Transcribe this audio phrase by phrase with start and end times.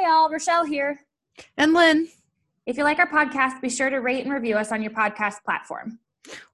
[0.00, 0.98] Hey, all, Rochelle here.
[1.58, 2.08] And Lynn.
[2.64, 5.44] If you like our podcast, be sure to rate and review us on your podcast
[5.44, 5.98] platform.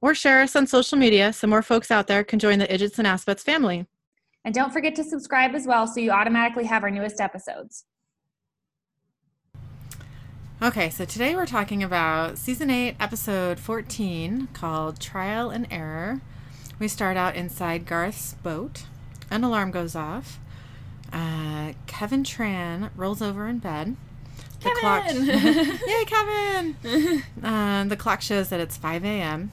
[0.01, 2.99] Or share us on social media so more folks out there can join the Idgits
[2.99, 3.87] and Aspets family.
[4.45, 7.85] And don't forget to subscribe as well so you automatically have our newest episodes.
[10.61, 16.21] Okay, so today we're talking about season 8, episode 14, called Trial and Error.
[16.81, 18.87] We start out inside Garth's boat.
[19.31, 20.41] An alarm goes off.
[21.13, 23.97] Uh, Kevin Tran rolls over in bed.
[24.63, 25.27] The Kevin!
[25.27, 25.81] clock.
[25.87, 27.23] Yay, Kevin!
[27.43, 29.53] uh, the clock shows that it's 5 a.m.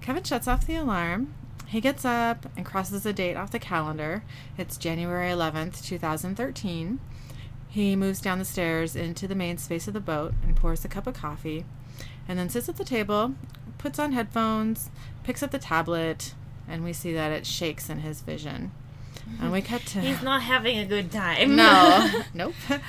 [0.00, 1.34] Kevin shuts off the alarm.
[1.66, 4.22] He gets up and crosses a date off the calendar.
[4.56, 7.00] It's January 11th, 2013.
[7.68, 10.88] He moves down the stairs into the main space of the boat and pours a
[10.88, 11.64] cup of coffee,
[12.28, 13.34] and then sits at the table,
[13.78, 14.90] puts on headphones,
[15.24, 16.34] picks up the tablet,
[16.68, 18.70] and we see that it shakes in his vision.
[19.40, 20.00] And we cut to.
[20.00, 21.56] He's not having a good time.
[21.56, 22.54] No, nope.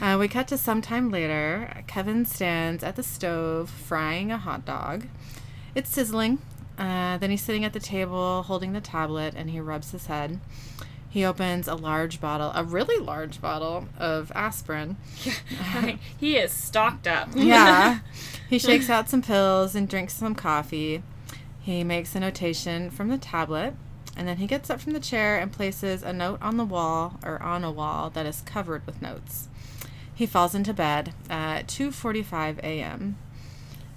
[0.00, 1.82] Uh, we cut to sometime later.
[1.86, 5.06] Kevin stands at the stove frying a hot dog.
[5.74, 6.38] It's sizzling.
[6.78, 10.40] Uh, then he's sitting at the table holding the tablet and he rubs his head.
[11.08, 14.96] He opens a large bottle, a really large bottle of aspirin.
[16.18, 17.28] he is stocked up.
[17.34, 17.98] Yeah.
[18.48, 21.02] he shakes out some pills and drinks some coffee.
[21.60, 23.74] He makes a notation from the tablet,
[24.16, 27.18] and then he gets up from the chair and places a note on the wall
[27.24, 29.48] or on a wall that is covered with notes.
[30.14, 33.16] He falls into bed at 2:45 a.m.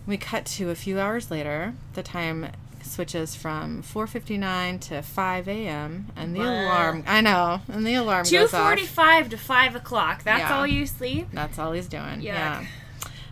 [0.07, 1.73] We cut to a few hours later.
[1.93, 2.47] The time
[2.81, 6.07] switches from 4:59 to 5 a.m.
[6.15, 6.63] and the Wow.
[6.65, 8.67] alarm I know, and the alarm goes off.
[8.67, 10.23] forty-five to five o'clock.
[10.23, 10.55] That's Yeah.
[10.57, 11.29] all you sleep.
[11.33, 12.19] That's all he's doing.
[12.19, 12.23] Yuck.
[12.23, 12.63] Yeah.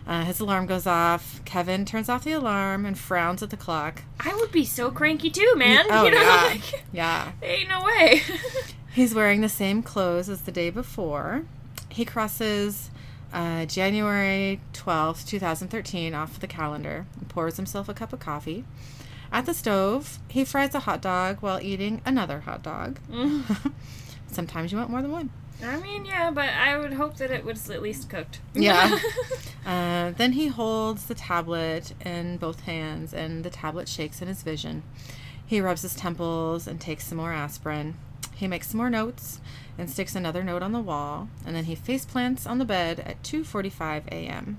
[0.06, 1.40] Uh, his alarm goes off.
[1.44, 4.02] Kevin turns off the alarm and frowns at the clock.
[4.20, 5.86] I would be so cranky too, man.
[5.90, 6.42] Oh, you know, yeah.
[6.44, 7.32] like, Yeah.
[7.42, 8.20] ain't no way.
[8.92, 11.44] He's wearing the same clothes as the day before.
[11.88, 12.90] He crosses
[13.32, 18.64] uh, January 12th, 2013, off the calendar and pours himself a cup of coffee.
[19.32, 22.98] At the stove, he fries a hot dog while eating another hot dog.
[24.30, 25.30] Sometimes you want more than one.
[25.62, 28.40] I mean, yeah, but I would hope that it was at least cooked.
[28.54, 28.98] Yeah.
[29.66, 34.42] Uh, then he holds the tablet in both hands, and the tablet shakes in his
[34.42, 34.82] vision.
[35.46, 37.94] He rubs his temples and takes some more aspirin.
[38.34, 39.40] He makes some more notes
[39.78, 43.00] and sticks another note on the wall, and then he face plants on the bed
[43.00, 44.58] at 2:45 a.m.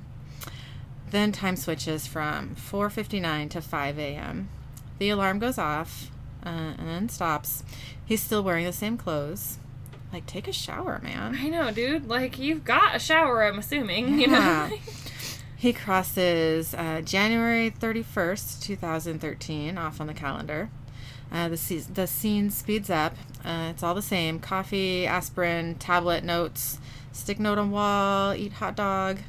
[1.11, 4.49] Then time switches from 4:59 to 5 a.m.
[4.97, 6.09] The alarm goes off
[6.45, 7.63] uh, and then stops.
[8.03, 9.59] He's still wearing the same clothes.
[10.15, 11.37] Like, take a shower, man.
[11.37, 12.07] I know, dude.
[12.07, 13.43] Like you've got a shower.
[13.43, 14.17] I'm assuming.
[14.17, 14.37] You know.
[14.37, 14.69] Yeah.
[15.57, 20.69] He crosses uh, January 31st, 2013, off on the calendar.
[21.31, 23.15] Uh, the, se- the scene speeds up.
[23.43, 26.77] Uh, it's all the same coffee, aspirin, tablet, notes,
[27.13, 29.19] stick note on wall, eat hot dog,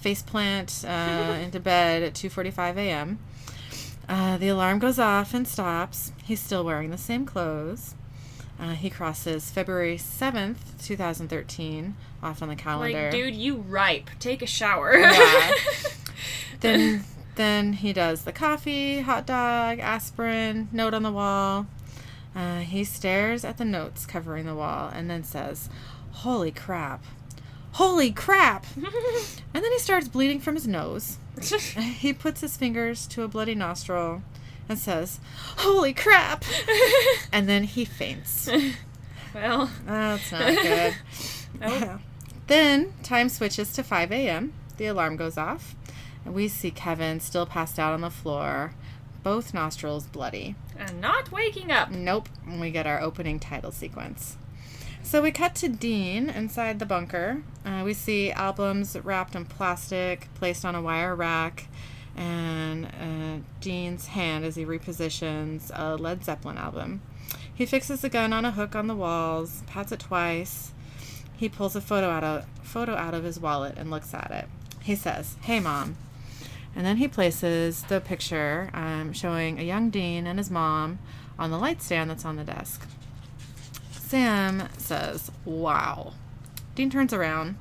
[0.00, 3.18] face plant uh, into bed at 2.45 a.m.
[4.08, 6.12] Uh, the alarm goes off and stops.
[6.22, 7.96] He's still wearing the same clothes.
[8.60, 13.04] Uh, he crosses February 7th, 2013, off on the calendar.
[13.04, 14.10] like, dude, you ripe.
[14.20, 14.96] Take a shower.
[14.96, 15.52] Yeah.
[16.60, 17.04] then
[17.34, 21.66] then he does the coffee, hot dog, aspirin, note on the wall.
[22.34, 25.68] Uh, he stares at the notes covering the wall and then says,
[26.12, 27.04] "Holy crap!
[27.72, 28.84] Holy crap!" and
[29.64, 31.18] then he starts bleeding from his nose.
[31.98, 34.22] He puts his fingers to a bloody nostril
[34.72, 35.20] and says,
[35.58, 36.44] "Holy crap!"
[37.32, 38.48] and then he faints.
[39.34, 40.94] well, That's not good.
[41.60, 42.00] Nope.
[42.48, 44.52] then time switches to 5 a.m.
[44.78, 45.74] The alarm goes off,
[46.24, 48.74] and we see Kevin still passed out on the floor,
[49.22, 50.56] both nostrils bloody.
[50.76, 51.90] and not waking up.
[51.90, 54.36] Nope, and we get our opening title sequence.
[55.04, 57.42] So we cut to Dean inside the bunker.
[57.66, 61.66] Uh, we see albums wrapped in plastic, placed on a wire rack,
[62.16, 67.02] and uh, Dean's hand as he repositions a Led Zeppelin album.
[67.54, 70.72] He fixes the gun on a hook on the walls, pats it twice.
[71.36, 74.48] He pulls a photo out of photo out of his wallet and looks at it.
[74.82, 75.96] He says, "Hey, mom."
[76.74, 80.98] And then he places the picture um, showing a young Dean and his mom
[81.38, 82.86] on the light stand that's on the desk.
[83.90, 86.12] Sam says, Wow.
[86.74, 87.56] Dean turns around.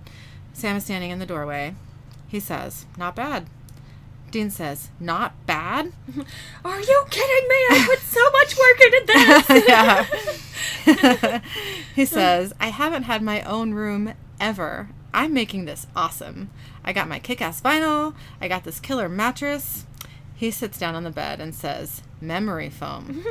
[0.54, 1.76] Sam is standing in the doorway.
[2.28, 3.48] He says, Not bad.
[4.32, 5.92] Dean says, Not bad?
[6.66, 7.56] Are you kidding me?
[7.70, 9.68] I put so much work into this.
[11.36, 11.42] yeah.
[11.96, 14.90] he says, I haven't had my own room ever.
[15.14, 16.50] I'm making this awesome.
[16.84, 18.16] I got my kick ass vinyl.
[18.40, 19.86] I got this killer mattress.
[20.34, 23.24] He sits down on the bed and says, Memory foam.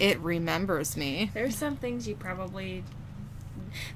[0.00, 1.30] it remembers me.
[1.34, 2.84] There's some things you probably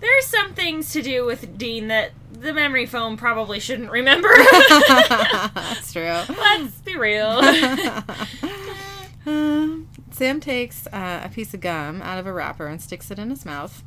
[0.00, 4.28] There's some things to do with Dean that the memory foam probably shouldn't remember.
[4.88, 6.02] That's true.
[6.02, 7.40] Let's be real.
[9.26, 13.18] Um, Sam takes uh, a piece of gum out of a wrapper and sticks it
[13.18, 13.82] in his mouth.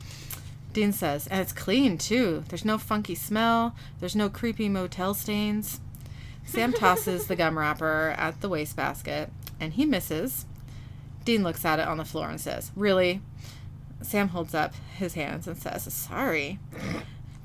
[0.73, 2.44] Dean says, and it's clean too.
[2.47, 3.75] There's no funky smell.
[4.00, 5.81] There's no creepy motel stains.
[6.45, 9.29] Sam tosses the gum wrapper at the wastebasket
[9.59, 10.45] and he misses.
[11.24, 13.21] Dean looks at it on the floor and says, Really?
[14.01, 16.59] Sam holds up his hands and says, Sorry.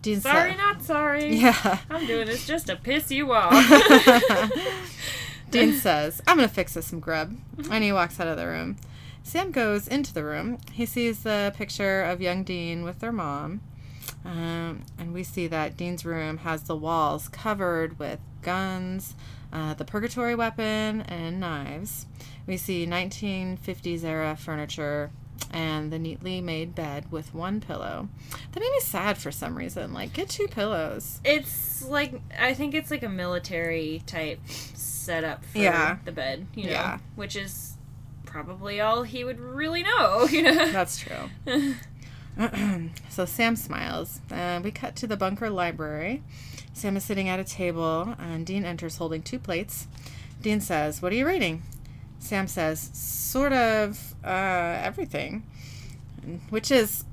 [0.02, 1.34] Dean sorry, not sorry.
[1.34, 1.78] Yeah.
[1.90, 3.52] I'm doing this just to piss you off.
[5.50, 7.36] Dean says, I'm going to fix us some grub.
[7.70, 8.76] And he walks out of the room.
[9.22, 10.58] Sam goes into the room.
[10.72, 13.60] He sees the picture of young Dean with their mom.
[14.24, 19.14] Um, and we see that Dean's room has the walls covered with guns,
[19.52, 22.06] uh, the purgatory weapon, and knives.
[22.46, 25.10] We see 1950s era furniture
[25.52, 28.08] and the neatly made bed with one pillow.
[28.52, 29.92] That made me sad for some reason.
[29.92, 31.20] Like, get two pillows.
[31.24, 35.98] it's like I think it's like a military type setup for Yeah.
[36.04, 36.98] the bed, you know, Yeah.
[37.14, 37.74] which is
[38.24, 40.70] probably all he would really know, you know.
[40.72, 41.30] That's true.
[43.08, 44.20] so Sam smiles.
[44.30, 46.22] Uh, we cut to the bunker library.
[46.74, 49.86] Sam is sitting at a table, and Dean enters holding two plates.
[50.42, 51.62] Dean says, What are you reading?
[52.18, 55.44] Sam says, Sort of uh, everything.
[56.50, 57.04] Which is,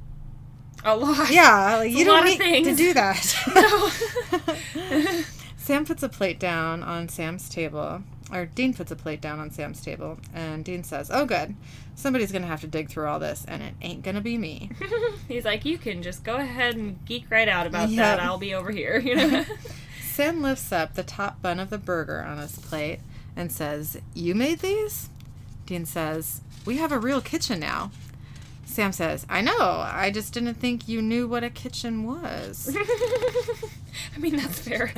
[0.83, 1.29] a lot.
[1.31, 3.35] yeah, like, you don't need to do that.
[3.55, 3.89] No.
[5.57, 8.01] Sam puts a plate down on Sam's table,
[8.33, 11.55] or Dean puts a plate down on Sam's table, and Dean says, Oh, good.
[11.95, 14.37] Somebody's going to have to dig through all this, and it ain't going to be
[14.37, 14.71] me.
[15.29, 18.15] He's like, you can just go ahead and geek right out about Yeah.
[18.17, 18.19] that.
[18.23, 19.45] I'll be over here, you know.
[20.11, 22.99] Sam lifts up the top bun of the burger on his plate
[23.35, 25.09] and says, You made these?
[25.65, 27.91] Dean says, We have a real kitchen now.
[28.65, 29.59] Sam says, I know.
[29.59, 32.75] I just didn't think you knew what a kitchen was.
[34.15, 34.91] I mean, that's fair.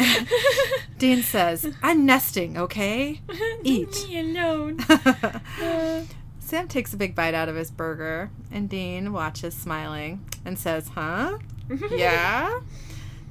[0.97, 3.19] Dean says, I'm nesting, okay?
[3.63, 4.05] Eat.
[4.07, 4.79] Me alone.
[4.81, 6.03] Uh,
[6.39, 10.89] Sam takes a big bite out of his burger, and Dean watches smiling and says,
[10.89, 11.39] Huh?
[11.91, 12.59] Yeah?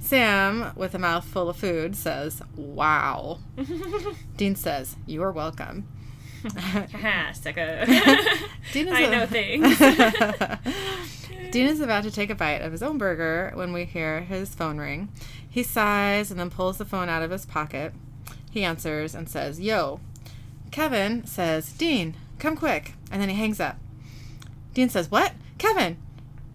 [0.05, 3.39] Sam, with a mouth full of food, says, Wow.
[4.37, 5.89] Dean says, You're welcome.
[6.56, 7.85] Haha, sucker.
[8.73, 9.79] Dean is I a- know things.
[11.51, 14.55] Dean is about to take a bite of his own burger when we hear his
[14.55, 15.09] phone ring.
[15.49, 17.95] He sighs and then pulls the phone out of his pocket.
[18.51, 20.01] He answers and says, Yo.
[20.71, 22.93] Kevin says, Dean, come quick.
[23.11, 23.79] And then he hangs up.
[24.75, 25.33] Dean says, What?
[25.56, 25.97] Kevin!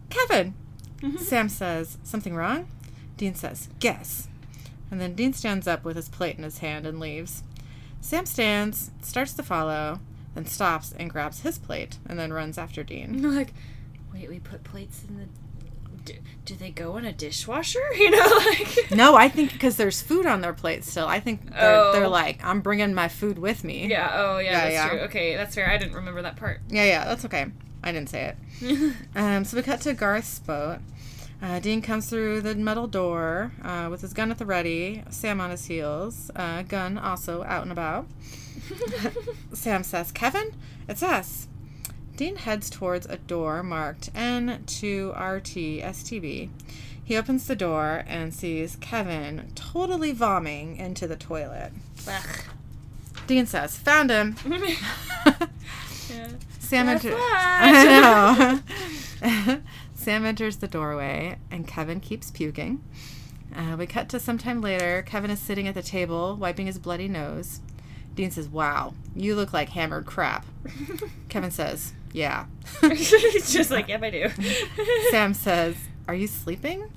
[0.09, 0.53] Kevin!
[1.01, 1.17] Mm-hmm.
[1.17, 2.67] Sam says, Something wrong?
[3.19, 4.27] Dean says, Guess.
[4.89, 7.43] And then Dean stands up with his plate in his hand and leaves.
[8.01, 9.99] Sam stands, starts to follow,
[10.33, 13.21] then stops and grabs his plate and then runs after Dean.
[13.35, 13.53] Like,
[14.13, 15.25] wait, we put plates in the.
[16.05, 16.13] Do,
[16.45, 17.83] do they go in a dishwasher?
[17.95, 18.89] You know, like.
[18.91, 21.07] No, I think because there's food on their plate still.
[21.07, 21.91] I think they're, Oh.
[21.91, 23.87] they're like, I'm bringing my food with me.
[23.87, 24.09] Yeah.
[24.13, 24.51] Oh, yeah.
[24.51, 24.89] Yeah, that's yeah.
[24.89, 24.99] true.
[25.01, 25.69] Okay, that's fair.
[25.69, 26.61] I didn't remember that part.
[26.69, 27.47] yeah, yeah, that's okay.
[27.83, 28.95] I didn't say it.
[29.15, 30.79] Um, so we cut to Garth's boat.
[31.41, 35.39] Uh, Dean comes through the metal door uh, with his gun at the ready, Sam
[35.39, 38.07] on his heels, uh, gun also out and about.
[39.53, 40.51] Sam says, Kevin,
[40.87, 41.47] it's us.
[42.17, 46.49] Dean heads towards a door marked N2RT-STB.
[47.01, 51.71] He opens the door and sees Kevin totally vomiting into the toilet.
[52.07, 52.39] Ugh.
[53.27, 54.35] Dean says, Found him.
[56.09, 56.27] Yeah.
[56.57, 57.13] Sam enters.
[57.15, 58.61] I
[59.21, 59.61] know.
[60.09, 62.83] Sam enters the doorway, and Kevin keeps puking.
[63.55, 65.03] Uh, we cut to sometime later.
[65.03, 67.59] Kevin is sitting at the table, wiping his bloody nose.
[68.15, 70.47] Dean says, "Wow, you look like hammered crap."
[71.29, 72.47] Kevin says, "Yeah."
[72.81, 74.29] He's just like, yep, I do.
[75.11, 75.75] Sam says,
[76.07, 76.91] "Are you sleeping?"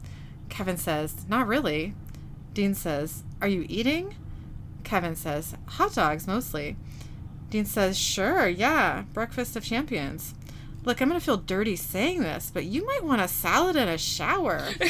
[0.48, 1.92] Kevin says, "Not really."
[2.54, 4.14] Dean says, "Are you eating?"
[4.84, 6.76] Kevin says, "Hot dogs mostly."
[7.50, 10.32] Dean says, "Sure, yeah, breakfast of champions."
[10.84, 13.98] Look, I'm gonna feel dirty saying this, but you might want a salad and a
[13.98, 14.68] shower.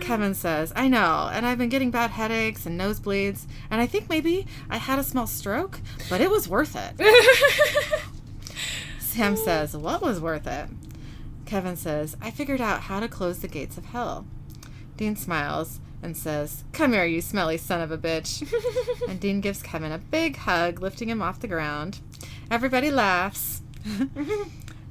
[0.00, 4.08] Kevin says, I know, and I've been getting bad headaches and nosebleeds, and I think
[4.08, 5.80] maybe I had a small stroke,
[6.10, 7.00] but it was worth it.
[8.98, 10.68] Sam says, What was worth it?
[11.46, 14.26] Kevin says, I figured out how to close the gates of hell.
[14.96, 18.42] Dean smiles and says, Come here, you smelly son of a bitch.
[19.08, 22.00] and Dean gives Kevin a big hug, lifting him off the ground.
[22.52, 23.62] Everybody laughs.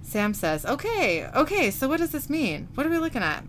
[0.02, 2.68] Sam says, Okay, okay, so what does this mean?
[2.74, 3.44] What are we looking at?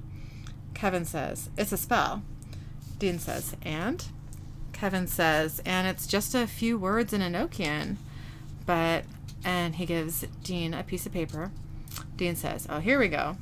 [0.75, 2.23] Kevin says, It's a spell.
[2.99, 4.05] Dean says, And?
[4.75, 7.97] Kevin says, And it's just a few words in Enochian.
[8.67, 9.07] But,
[9.47, 11.51] and he gives Dean a piece of paper.
[12.15, 13.39] Dean says, Oh, here we go.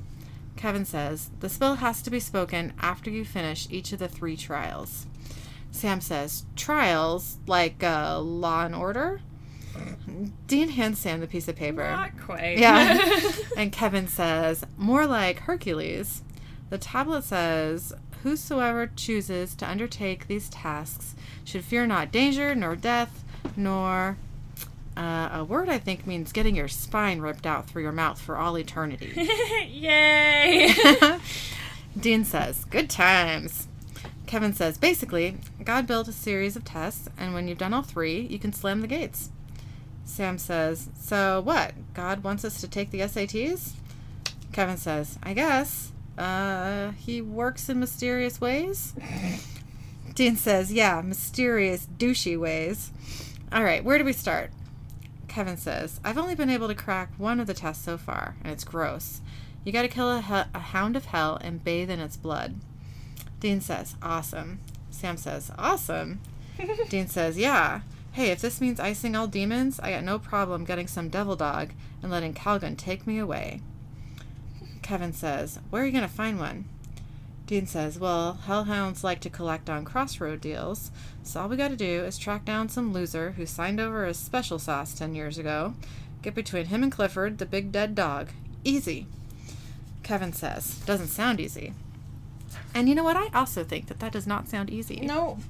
[0.54, 4.36] Kevin says, The spell has to be spoken after you finish each of the three
[4.36, 5.06] trials.
[5.72, 7.38] Sam says, Trials?
[7.48, 9.20] Like uh, Law and Order?
[10.46, 11.82] Dean hands Sam the piece of paper.
[11.82, 12.58] Not quite.
[12.58, 13.20] Yeah.
[13.56, 16.22] and Kevin says, More like Hercules.
[16.70, 23.25] The tablet says, Whosoever chooses to undertake these tasks should fear not danger, nor death,
[23.56, 24.16] nor.
[24.96, 28.37] Uh, a word I think means getting your spine ripped out through your mouth for
[28.37, 29.12] all eternity.
[29.68, 30.75] Yay.
[31.99, 33.68] Dean says, Good times.
[34.26, 38.20] Kevin says, Basically, God built a series of tests, and when you've done all three,
[38.20, 39.30] you can slam the gates.
[40.11, 41.73] Sam says, So what?
[41.95, 43.73] God wants us to take the SATs?
[44.52, 45.93] Kevin says, I guess.
[46.19, 48.93] Uh, he works in mysterious ways?
[50.14, 52.90] Dean says, Yeah, mysterious, douchey ways.
[53.52, 54.50] All right, where do we start?
[55.29, 58.52] Kevin says, I've only been able to crack one of the tests so far, and
[58.52, 59.21] it's gross.
[59.64, 62.57] You gotta kill a, he- a hound of hell and bathe in its blood.
[63.38, 64.59] Dean says, Awesome.
[64.90, 66.21] Sam says, Awesome.
[66.88, 67.83] Dean says, Yeah.
[68.12, 71.71] Hey, if this means icing all demons, I got no problem getting some devil dog
[72.02, 73.61] and letting Calgon take me away.
[74.83, 76.64] Kevin says, Where are you going to find one?
[77.47, 80.90] Dean says, Well, hellhounds like to collect on crossroad deals,
[81.23, 84.17] so all we got to do is track down some loser who signed over as
[84.19, 85.75] special sauce 10 years ago,
[86.21, 88.31] get between him and Clifford, the big dead dog.
[88.64, 89.07] Easy.
[90.02, 91.75] Kevin says, Doesn't sound easy.
[92.74, 93.16] And you know what?
[93.16, 95.00] I also think that that does not sound easy.
[95.00, 95.38] no.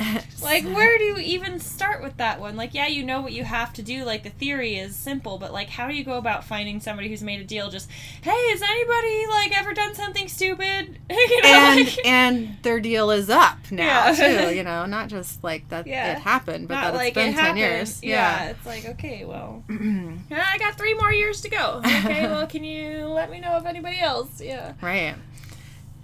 [0.42, 2.56] like, where do you even start with that one?
[2.56, 4.04] Like, yeah, you know what you have to do.
[4.04, 7.22] Like, the theory is simple, but like, how do you go about finding somebody who's
[7.22, 7.70] made a deal?
[7.70, 7.90] Just,
[8.22, 10.98] hey, has anybody like ever done something stupid?
[11.10, 14.46] you know, and like, and their deal is up now Yeah.
[14.48, 14.54] too.
[14.56, 16.12] You know, not just like that Yeah.
[16.12, 17.58] it happened, but not that like it's been it ten happened.
[17.58, 18.02] years.
[18.02, 18.44] Yeah.
[18.50, 21.82] it's like okay, well, I got three more years to go.
[21.84, 24.40] Okay, well, can you let me know if anybody else?
[24.40, 24.72] Yeah.
[24.80, 25.14] right.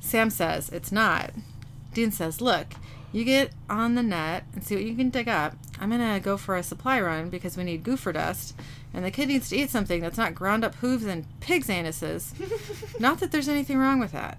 [0.07, 1.33] Sam says it's not.
[1.93, 2.69] Dean says, "Look,
[3.13, 5.57] you get on the net and see what you can dig up.
[5.81, 8.55] I'm gonna go for a supply run because we need goofer dust,
[8.95, 12.33] and the kid needs to eat something that's not ground up hooves and pig's anuses.
[13.01, 14.39] not that there's anything wrong with that."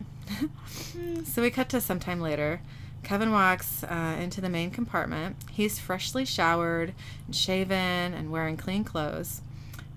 [1.25, 2.61] so we cut to sometime later.
[3.03, 5.37] Kevin walks uh, into the main compartment.
[5.49, 6.93] He's freshly showered
[7.25, 9.41] and shaven and wearing clean clothes.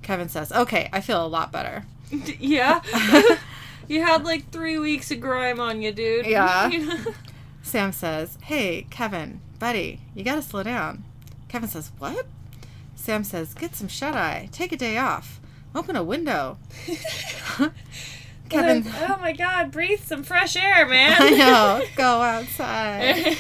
[0.03, 1.85] Kevin says, Okay, I feel a lot better.
[2.39, 2.81] yeah.
[3.91, 6.25] you had like three weeks of grime on you, dude.
[6.25, 6.71] Yeah.
[7.63, 11.03] Sam says, Hey, Kevin, buddy, you gotta slow down.
[11.49, 12.27] Kevin says, What?
[12.95, 14.49] Sam says, Get some shut eye.
[14.53, 15.41] Take a day off.
[15.75, 16.59] Open a window.
[18.49, 21.17] Kevin, oh my god, breathe some fresh air, man.
[21.19, 23.37] I know, go outside.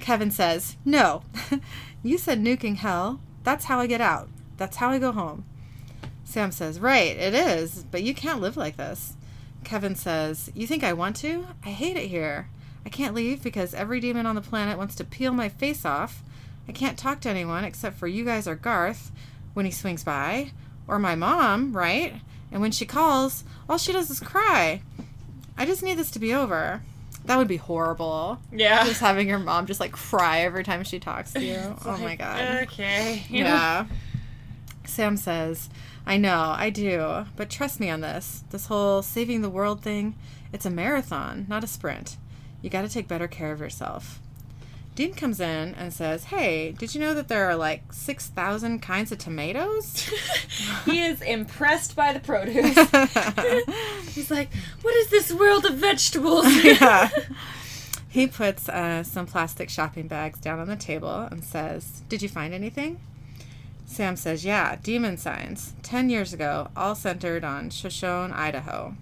[0.00, 1.22] Kevin says, No.
[2.02, 3.20] you said nuking hell.
[3.44, 4.28] That's how I get out.
[4.56, 5.44] That's how I go home.
[6.24, 9.14] Sam says, Right, it is, but you can't live like this.
[9.68, 11.46] Kevin says, You think I want to?
[11.62, 12.48] I hate it here.
[12.86, 16.22] I can't leave because every demon on the planet wants to peel my face off.
[16.66, 19.12] I can't talk to anyone except for you guys or Garth
[19.52, 20.52] when he swings by.
[20.86, 22.14] Or my mom, right?
[22.50, 24.80] And when she calls, all she does is cry.
[25.58, 26.80] I just need this to be over.
[27.26, 28.38] That would be horrible.
[28.50, 28.84] yeah.
[28.86, 31.58] Just having your mom just like cry every time she talks to you.
[31.84, 32.62] Oh my god.
[32.62, 33.22] Okay.
[33.28, 33.84] Yeah.
[34.86, 35.68] Sam says,
[36.08, 38.42] I know, I do, but trust me on this.
[38.48, 40.16] This whole saving the world thing,
[40.54, 42.16] it's a marathon, not a sprint.
[42.62, 44.18] You gotta take better care of yourself.
[44.94, 49.12] Dean comes in and says, Hey, did you know that there are like 6,000 kinds
[49.12, 50.10] of tomatoes?
[50.86, 52.74] he is impressed by the produce.
[54.14, 54.48] He's like,
[54.80, 56.46] what is this world of vegetables?
[56.64, 57.10] yeah.
[58.08, 62.30] He puts uh, some plastic shopping bags down on the table and says, Did you
[62.30, 62.98] find anything?
[63.88, 65.72] Sam says, Yeah, demon signs.
[65.82, 68.94] Ten years ago, all centered on Shoshone, Idaho.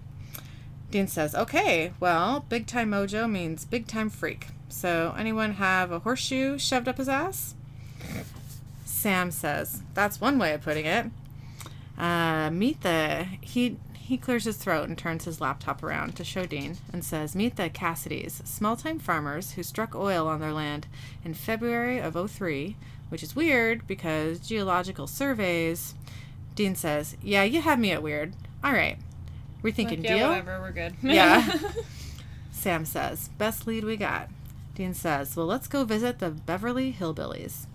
[0.89, 4.47] Dean says, Okay, well, big time mojo means big time freak.
[4.69, 7.53] So, anyone have a horseshoe shoved up his ass?
[8.85, 11.07] Sam says, That's one way of putting it.
[11.97, 13.27] Uh, meet the.
[13.41, 17.35] He he clears his throat and turns his laptop around to show Dean and says,
[17.35, 20.87] Meet the Cassidys, small time farmers who struck oil on their land
[21.25, 22.77] in February of 03,
[23.09, 25.95] which is weird because geological surveys.
[26.55, 28.33] Dean says, Yeah, you have me at weird.
[28.63, 28.97] All right.
[29.61, 30.27] We're thinking Like, yeah, deal?
[30.29, 30.95] whatever, we're good.
[31.03, 31.57] Yeah.
[32.51, 34.29] Sam says, Best lead we got.
[34.75, 37.65] Dean says, Well, let's go visit the Beverly Hillbillies.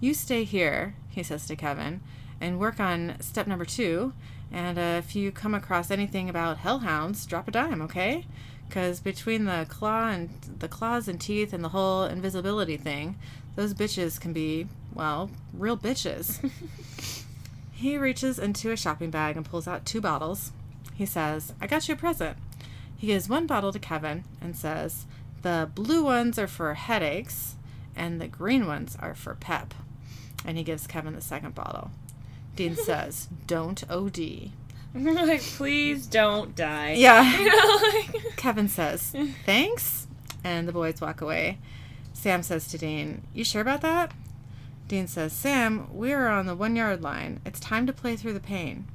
[0.00, 2.00] You stay here, he says to Kevin,
[2.40, 4.12] and work on step number two.
[4.52, 8.26] And uh, if you come across anything about hellhounds, drop a dime, okay?
[8.68, 13.16] Because between the claw and the claws and teeth and the whole invisibility thing,
[13.56, 16.38] those bitches can be, well, real bitches.
[17.72, 20.52] He reaches into a shopping bag and pulls out two bottles.
[20.94, 22.36] He says, I got you a present.
[22.96, 25.06] He gives one bottle to Kevin and says,
[25.42, 27.56] The blue ones are for headaches,
[27.96, 29.74] and the green ones are for pep.
[30.46, 31.90] And he gives Kevin the second bottle.
[32.56, 34.50] Dean says, Don't OD.
[34.94, 36.92] like, please don't die.
[36.92, 37.38] Yeah.
[37.38, 40.06] You know, like- Kevin says, Thanks.
[40.44, 41.58] And the boys walk away.
[42.24, 44.12] Sam says to Dean, You sure about that?
[44.88, 47.38] Dean says, Sam, we are on the one yard line.
[47.44, 48.86] It's time to play through the pain.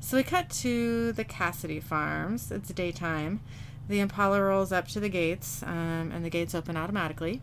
[0.00, 2.50] So we cut to the Cassidy farms.
[2.50, 3.42] It's daytime.
[3.86, 7.42] The Impala rolls up to the gates, um, and the gates open automatically.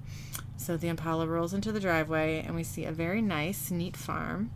[0.57, 4.49] So the Impala rolls into the driveway, and we see a very nice, neat farm.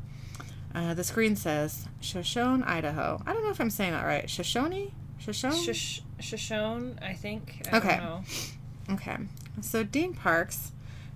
[0.74, 3.22] Uh, the screen says Shoshone, Idaho.
[3.27, 4.27] I don't know if I'm saying that right.
[4.27, 4.91] Shoshone?
[5.19, 5.51] Shoshone?
[5.51, 7.67] Shosh- Shoshone, I think.
[7.72, 8.01] I Okay.
[8.89, 9.18] Okay.
[9.62, 10.72] So Dean parks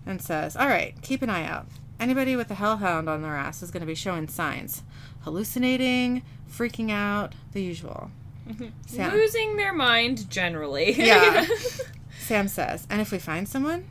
[0.05, 1.67] and says, All right, keep an eye out.
[1.99, 4.83] Anybody with a hellhound on their ass is going to be showing signs
[5.23, 8.09] hallucinating, freaking out, the usual.
[8.47, 8.67] Mm-hmm.
[8.87, 10.93] Sam, Losing their mind generally.
[10.97, 11.45] Yeah.
[12.19, 13.87] Sam says, And if we find someone?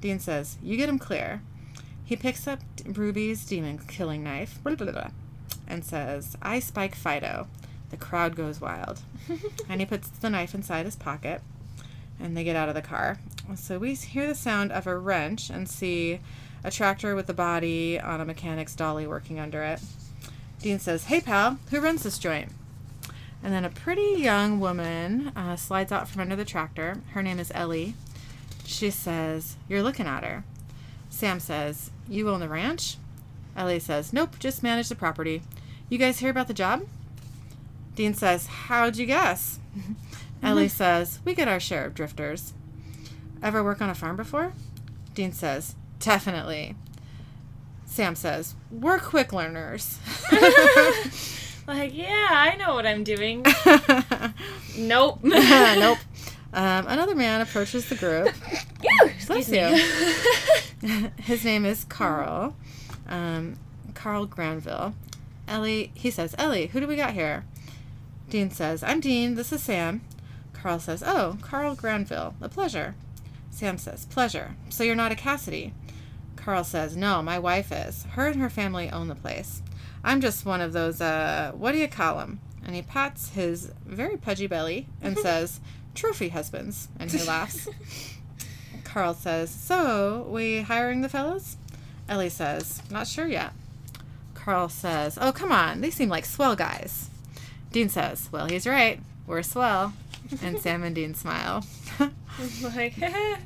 [0.00, 1.42] Dean says, You get him clear.
[2.04, 5.10] He picks up Ruby's demon killing knife blah, blah, blah,
[5.66, 7.48] and says, I spike Fido.
[7.90, 9.00] The crowd goes wild.
[9.68, 11.42] and he puts the knife inside his pocket
[12.20, 13.18] and they get out of the car.
[13.54, 16.20] So we hear the sound of a wrench and see
[16.64, 19.80] a tractor with the body on a mechanic's dolly working under it.
[20.60, 22.50] Dean says, Hey pal, who runs this joint?
[23.42, 26.96] And then a pretty young woman uh, slides out from under the tractor.
[27.12, 27.94] Her name is Ellie.
[28.64, 30.42] She says, You're looking at her.
[31.10, 32.96] Sam says, You own the ranch?
[33.56, 35.42] Ellie says, Nope, just manage the property.
[35.88, 36.84] You guys hear about the job?
[37.94, 39.60] Dean says, How'd you guess?
[40.42, 42.52] Ellie says, We get our share of drifters.
[43.42, 44.52] Ever work on a farm before?
[45.14, 46.76] Dean says, Definitely.
[47.84, 49.98] Sam says, We're quick learners.
[51.66, 53.44] like, yeah, I know what I'm doing.
[54.78, 55.20] Nope.
[55.22, 55.98] nope.
[56.52, 58.34] Um, another man approaches the group.
[59.26, 61.00] Bless you.
[61.16, 62.54] His name is Carl.
[63.08, 63.56] Um,
[63.94, 64.94] Carl Granville.
[65.48, 67.44] Ellie, he says, Ellie, who do we got here?
[68.28, 69.34] Dean says, I'm Dean.
[69.34, 70.02] This is Sam.
[70.66, 72.34] Carl says, Oh, Carl Granville.
[72.40, 72.96] A pleasure.
[73.50, 74.56] Sam says, Pleasure.
[74.68, 75.72] So you're not a Cassidy?
[76.34, 78.02] Carl says, No, my wife is.
[78.14, 79.62] Her and her family own the place.
[80.02, 82.40] I'm just one of those, uh, what do you call 'em?
[82.64, 85.60] And he pats his very pudgy belly and says,
[85.94, 86.88] Trophy husbands.
[86.98, 87.68] And he laughs.
[88.82, 91.58] Carl says, So, we hiring the fellas?
[92.08, 93.52] Ellie says, Not sure yet.
[94.34, 95.80] Carl says, Oh, come on.
[95.80, 97.08] They seem like swell guys.
[97.70, 98.98] Dean says, Well, he's right.
[99.28, 99.92] We're swell.
[100.42, 101.64] And Sam and Dean smile.
[102.62, 103.38] like, that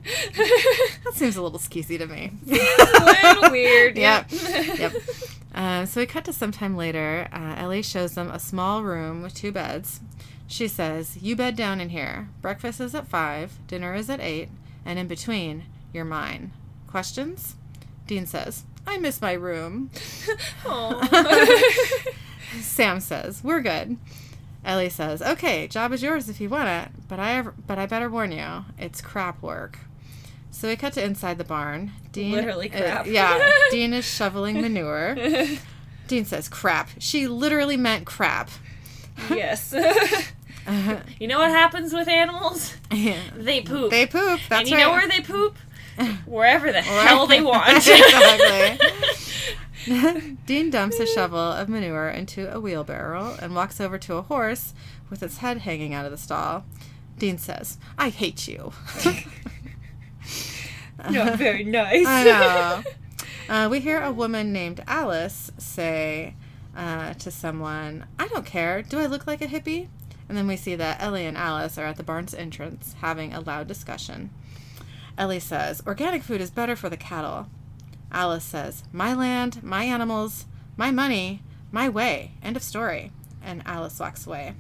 [1.12, 2.32] seems a little skeezy to me.
[2.48, 3.96] a little weird.
[3.96, 4.26] Yep.
[4.30, 4.78] Yep.
[4.78, 4.92] Yep.
[5.54, 7.28] Um, so we cut to sometime later.
[7.32, 10.00] Uh, Ellie shows them a small room with two beds.
[10.46, 12.28] She says, You bed down in here.
[12.42, 14.48] Breakfast is at 5, dinner is at 8,
[14.84, 16.52] and in between, you're mine.
[16.88, 17.54] Questions?
[18.06, 19.90] Dean says, I miss my room.
[22.60, 23.96] Sam says, "We're good."
[24.64, 28.10] Ellie says, "Okay, job is yours if you want it, but I but I better
[28.10, 29.78] warn you, it's crap work."
[30.50, 31.92] So we cut to inside the barn.
[32.12, 33.06] Dean, Literally uh, crap.
[33.06, 35.16] yeah, Dean is shoveling manure.
[36.08, 38.50] Dean says, "Crap." She literally meant crap.
[39.30, 39.72] yes.
[41.20, 42.74] you know what happens with animals?
[42.90, 43.90] They poop.
[43.90, 44.40] They poop.
[44.48, 44.82] That's and you right.
[44.82, 45.56] know where they poop?
[46.26, 47.76] Wherever the hell they want.
[47.76, 48.86] exactly.
[50.46, 54.74] Dean dumps a shovel of manure into a wheelbarrow and walks over to a horse
[55.08, 56.64] with its head hanging out of the stall.
[57.18, 58.72] Dean says, I hate you.
[61.10, 62.06] Not very nice.
[62.08, 62.82] I know.
[63.48, 66.34] Uh, we hear a woman named Alice say
[66.76, 68.82] uh, to someone, I don't care.
[68.82, 69.88] Do I look like a hippie?
[70.28, 73.40] And then we see that Ellie and Alice are at the barn's entrance having a
[73.40, 74.30] loud discussion.
[75.18, 77.48] Ellie says, Organic food is better for the cattle.
[78.12, 80.46] Alice says, My land, my animals,
[80.76, 82.32] my money, my way.
[82.42, 83.12] End of story.
[83.42, 84.54] And Alice walks away.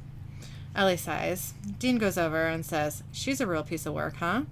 [0.74, 1.54] Ellie sighs.
[1.78, 4.42] Dean goes over and says, She's a real piece of work, huh?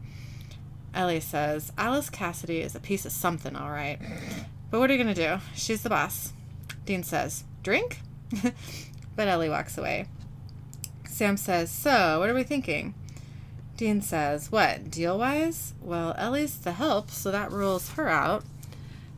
[0.94, 3.98] Ellie says, Alice Cassidy is a piece of something, all right.
[4.70, 5.42] But what are you going to do?
[5.54, 6.32] She's the boss.
[6.84, 8.00] Dean says, Drink?
[9.16, 10.06] but Ellie walks away.
[11.08, 12.94] Sam says, So, what are we thinking?
[13.76, 15.74] Dean says, What, deal wise?
[15.80, 18.44] Well, Ellie's the help, so that rules her out.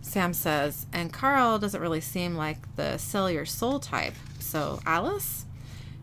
[0.00, 5.46] Sam says, And Carl doesn't really seem like the sell your soul type, so Alice?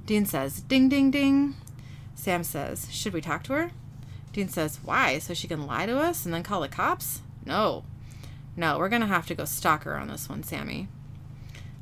[0.06, 1.56] Dean says, Ding, ding, ding.
[2.16, 3.72] Sam says, Should we talk to her?
[4.34, 5.20] Dean says, Why?
[5.20, 7.22] So she can lie to us and then call the cops?
[7.46, 7.84] No.
[8.56, 10.88] No, we're going to have to go stalk her on this one, Sammy.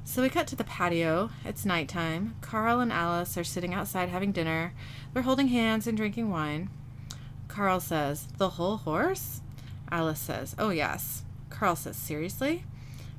[0.03, 1.31] So we cut to the patio.
[1.43, 2.35] It's nighttime.
[2.41, 4.73] Carl and Alice are sitting outside having dinner.
[5.13, 6.69] They're holding hands and drinking wine.
[7.47, 9.41] Carl says, The whole horse?
[9.91, 11.24] Alice says, Oh, yes.
[11.57, 12.63] Carl says, Seriously?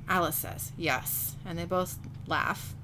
[0.07, 1.35] Alice says, Yes.
[1.45, 1.97] And they both
[2.27, 2.75] laugh.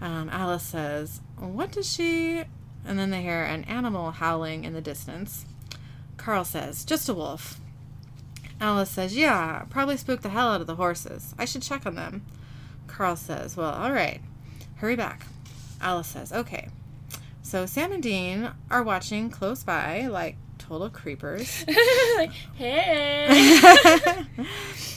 [0.00, 2.44] Um, Alice says, What does she.
[2.84, 5.46] And then they hear an animal howling in the distance.
[6.16, 7.58] Carl says, Just a wolf.
[8.60, 11.34] Alice says, Yeah, probably spooked the hell out of the horses.
[11.38, 12.24] I should check on them.
[12.86, 14.20] Carl says, Well, all right.
[14.76, 15.26] Hurry back.
[15.80, 16.68] Alice says, Okay.
[17.42, 21.64] So Sam and Dean are watching close by, like total creepers.
[22.16, 23.26] like, hey.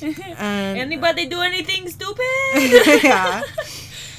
[0.01, 2.23] and, Anybody do anything stupid?
[3.03, 3.41] yeah.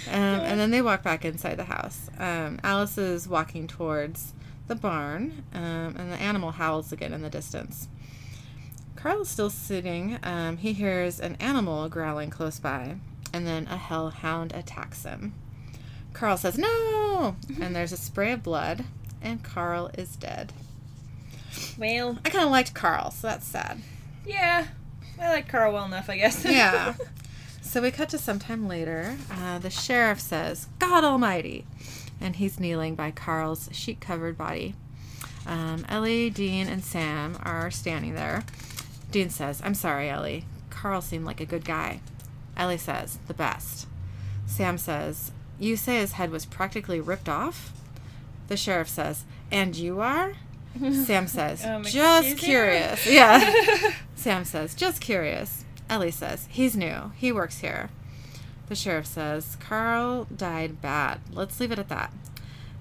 [0.08, 2.08] Um, and then they walk back inside the house.
[2.18, 4.32] Um, Alice is walking towards
[4.68, 7.88] the barn, um, and the animal howls again in the distance.
[8.96, 10.18] Carl is still sitting.
[10.22, 12.96] Um, he hears an animal growling close by,
[13.32, 15.34] and then a hellhound attacks him.
[16.12, 17.36] Carl says, No!
[17.60, 18.84] And there's a spray of blood,
[19.20, 20.52] and Carl is dead.
[21.78, 23.80] Well, I kind of liked Carl, so that's sad.
[24.26, 24.66] yeah.
[25.20, 26.44] I like Carl well enough, I guess.
[26.44, 26.94] Yeah.
[27.62, 29.16] So we cut to sometime later.
[29.30, 31.66] Uh, the sheriff says, God Almighty.
[32.20, 34.74] And he's kneeling by Carl's sheet covered body.
[35.46, 38.44] Um, Ellie, Dean, and Sam are standing there.
[39.10, 40.44] Dean says, I'm sorry, Ellie.
[40.70, 42.00] Carl seemed like a good guy.
[42.56, 43.88] Ellie says, The best.
[44.46, 47.72] Sam says, You say his head was practically ripped off?
[48.46, 50.34] The sheriff says, And you are?
[51.04, 53.06] Sam says, Um, Just excuse you?" curious.
[53.06, 53.92] Yeah.
[54.14, 55.64] Sam says, Just curious.
[55.88, 57.12] Ellie says, He's new.
[57.16, 57.90] He works here.
[58.68, 61.20] The sheriff says, Carl died bad.
[61.32, 62.12] Let's leave it at that.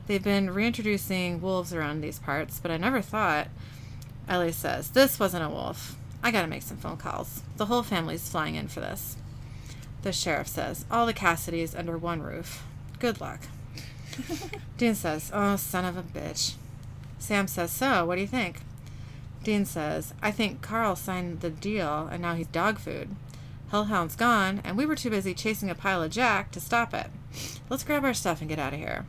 [0.08, 3.48] They've been reintroducing wolves around these parts, but I never thought.
[4.28, 5.96] Ellie says, This wasn't a wolf.
[6.24, 7.44] I gotta make some phone calls.
[7.58, 9.18] The whole family's flying in for this.
[10.02, 12.64] The sheriff says, All the Cassidys under one roof.
[13.00, 13.42] Good luck.
[14.78, 16.56] Dean says, Oh, son of a bitch.
[17.20, 18.62] Sam says, So, what do you think?
[19.44, 23.16] Dean says, I think Carl signed the deal and now he's dog food.
[23.72, 27.08] Hellhound's gone, and we were too busy chasing a pile of jack to stop it.
[27.70, 29.06] Let's grab our stuff and get out of here.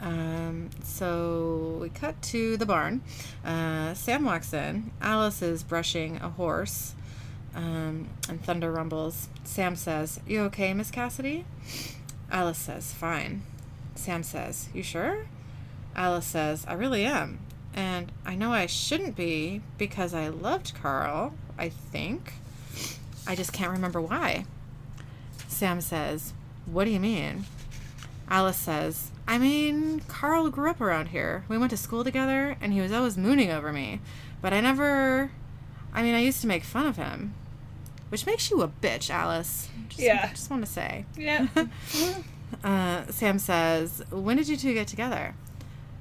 [0.00, 3.02] Um, so we cut to the barn.
[3.44, 4.90] Uh, Sam walks in.
[5.02, 6.94] Alice is brushing a horse,
[7.54, 9.28] um, and thunder rumbles.
[9.44, 11.44] Sam says, You okay, Miss Cassidy?
[12.30, 13.42] Alice says, Fine.
[13.94, 15.26] Sam says, You sure?
[15.96, 17.40] Alice says, I really am.
[17.74, 22.32] And I know I shouldn't be because I loved Carl, I think.
[23.26, 24.44] I just can't remember why.
[25.48, 26.32] Sam says,
[26.66, 27.44] What do you mean?
[28.28, 31.44] Alice says, I mean, Carl grew up around here.
[31.48, 34.00] We went to school together, and he was always mooning over me.
[34.40, 35.30] But I never.
[35.92, 37.34] I mean, I used to make fun of him.
[38.08, 39.68] Which makes you a bitch, Alice.
[39.88, 40.28] Just, Yeah.
[40.30, 41.04] Just want to say.
[41.16, 41.46] yeah.
[42.64, 45.34] Uh, Sam says, When did you two get together?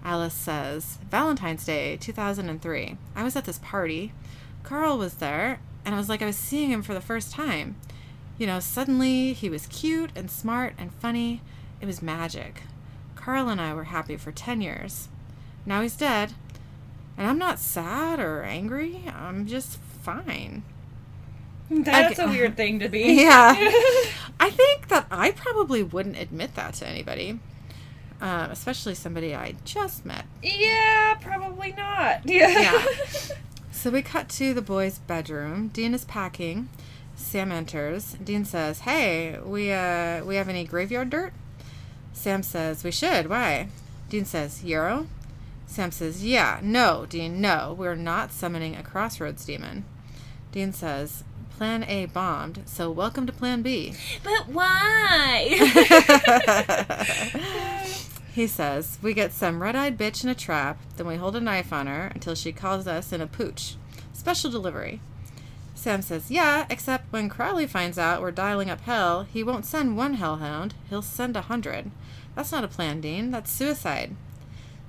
[0.03, 2.97] Alice says, Valentine's Day, 2003.
[3.15, 4.13] I was at this party.
[4.63, 7.75] Carl was there, and it was like I was seeing him for the first time.
[8.37, 11.41] You know, suddenly he was cute and smart and funny.
[11.81, 12.61] It was magic.
[13.15, 15.09] Carl and I were happy for 10 years.
[15.65, 16.33] Now he's dead,
[17.17, 19.03] and I'm not sad or angry.
[19.13, 20.63] I'm just fine.
[21.69, 23.03] That's I- a weird thing to be.
[23.21, 23.53] Yeah.
[24.41, 27.39] I think that I probably wouldn't admit that to anybody,
[28.21, 30.25] uh, especially somebody I just met.
[30.43, 32.27] yeah, probably not.
[32.27, 32.49] Yeah.
[32.59, 32.85] Yeah.
[33.71, 35.69] So we cut to the boys' bedroom.
[35.69, 36.67] Dean is packing.
[37.15, 38.17] Sam enters.
[38.21, 41.31] Dean says, "Hey, we uh we have any graveyard dirt?"
[42.13, 43.29] Sam says, "We should.
[43.29, 43.69] Why?"
[44.09, 45.07] Dean says, "Euro."
[45.65, 47.73] Sam says, "Yeah, no, Dean, no.
[47.77, 49.85] We're not summoning a crossroads demon."
[50.51, 51.23] Dean says,
[51.57, 55.55] "Plan A bombed, so welcome to Plan B." but why?
[58.33, 61.41] he says, We get some red eyed bitch in a trap, then we hold a
[61.41, 63.75] knife on her until she calls us in a pooch.
[64.13, 65.01] Special delivery.
[65.75, 69.95] Sam says, Yeah, except when Crowley finds out we're dialing up hell, he won't send
[69.95, 71.91] one hellhound, he'll send a hundred.
[72.35, 73.31] That's not a plan, Dean.
[73.31, 74.15] That's suicide.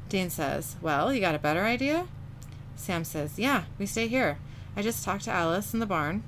[0.08, 2.08] Dean says, Well, you got a better idea?
[2.76, 4.38] Sam says, Yeah, we stay here.
[4.76, 6.24] I just talked to Alice in the barn.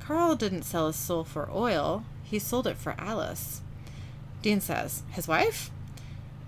[0.00, 3.62] Carl didn't sell his soul for oil, he sold it for Alice.
[4.42, 5.70] Dean says, His wife?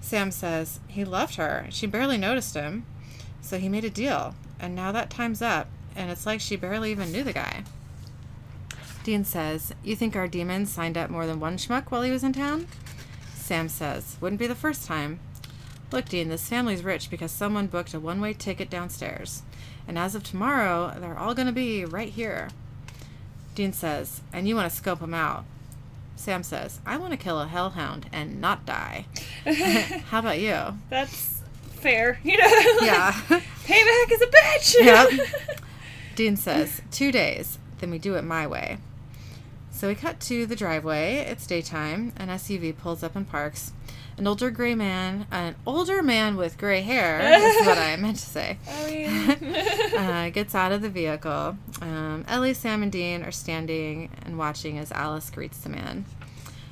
[0.01, 1.67] Sam says, He loved her.
[1.71, 2.85] She barely noticed him.
[3.41, 4.35] So he made a deal.
[4.59, 7.65] And now that time's up, and it's like she barely even knew the guy.
[9.05, 12.25] Dean says, You think our demon signed up more than one schmuck while he was
[12.25, 12.67] in town?
[13.35, 15.21] Sam says, Wouldn't be the first time.
[15.93, 19.43] Look, Dean, this family's rich because someone booked a one way ticket downstairs.
[19.87, 22.49] And as of tomorrow, they're all going to be right here.
[23.55, 25.45] Dean says, And you want to scope them out.
[26.17, 29.07] Sam says, I want to kill a hellhound and not die.
[30.09, 30.79] How about you?
[30.91, 31.43] That's
[31.75, 32.19] fair.
[32.25, 32.45] You know,
[32.81, 33.13] like, Yeah.
[33.65, 34.75] payback is a bitch.
[34.85, 35.59] Yep.
[36.17, 38.79] Dean says, two days, then we do it my way.
[39.71, 41.17] So we cut to the driveway.
[41.19, 42.15] It's daytime.
[42.17, 43.73] An SUV pulls up and parks.
[44.19, 47.21] An older gray man, an older man with gray hair,
[47.61, 48.57] is what I meant to say,
[49.97, 51.59] uh, gets out of the vehicle.
[51.83, 56.07] Um, Ellie, Sam, and Dean are standing and watching as Alice greets the man.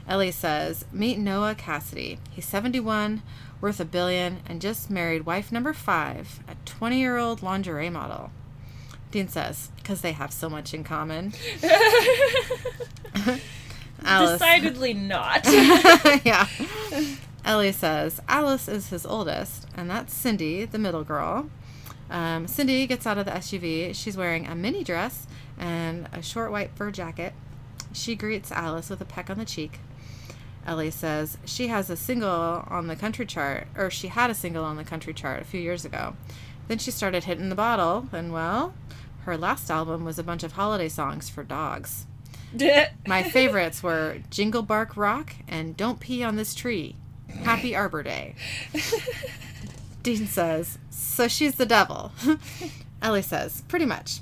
[0.08, 2.18] Ellie says, Meet Noah Cassidy.
[2.30, 3.22] He's 71,
[3.60, 8.30] worth a billion, and just married wife number five, a 20 year old lingerie model.
[9.10, 11.34] Dean says, Because they have so much in common.
[14.02, 14.32] Alice.
[14.32, 15.42] decidedly not.
[16.24, 16.46] yeah.
[17.44, 21.50] Ellie says, Alice is his oldest, and that's Cindy, the middle girl.
[22.10, 23.94] Um, Cindy gets out of the SUV.
[23.94, 25.26] She's wearing a mini dress
[25.58, 27.34] and a short white fur jacket.
[27.92, 29.78] She greets Alice with a peck on the cheek.
[30.66, 34.64] Ellie says she has a single on the country chart, or she had a single
[34.64, 36.16] on the country chart a few years ago.
[36.68, 38.74] Then she started hitting the bottle, and well,
[39.24, 42.06] her last album was a bunch of holiday songs for dogs.
[43.06, 46.96] My favorites were Jingle Bark Rock and Don't Pee on This Tree.
[47.42, 48.34] Happy Arbor Day.
[50.02, 52.12] Dean says, So she's the devil.
[53.02, 54.20] Ellie says, Pretty much.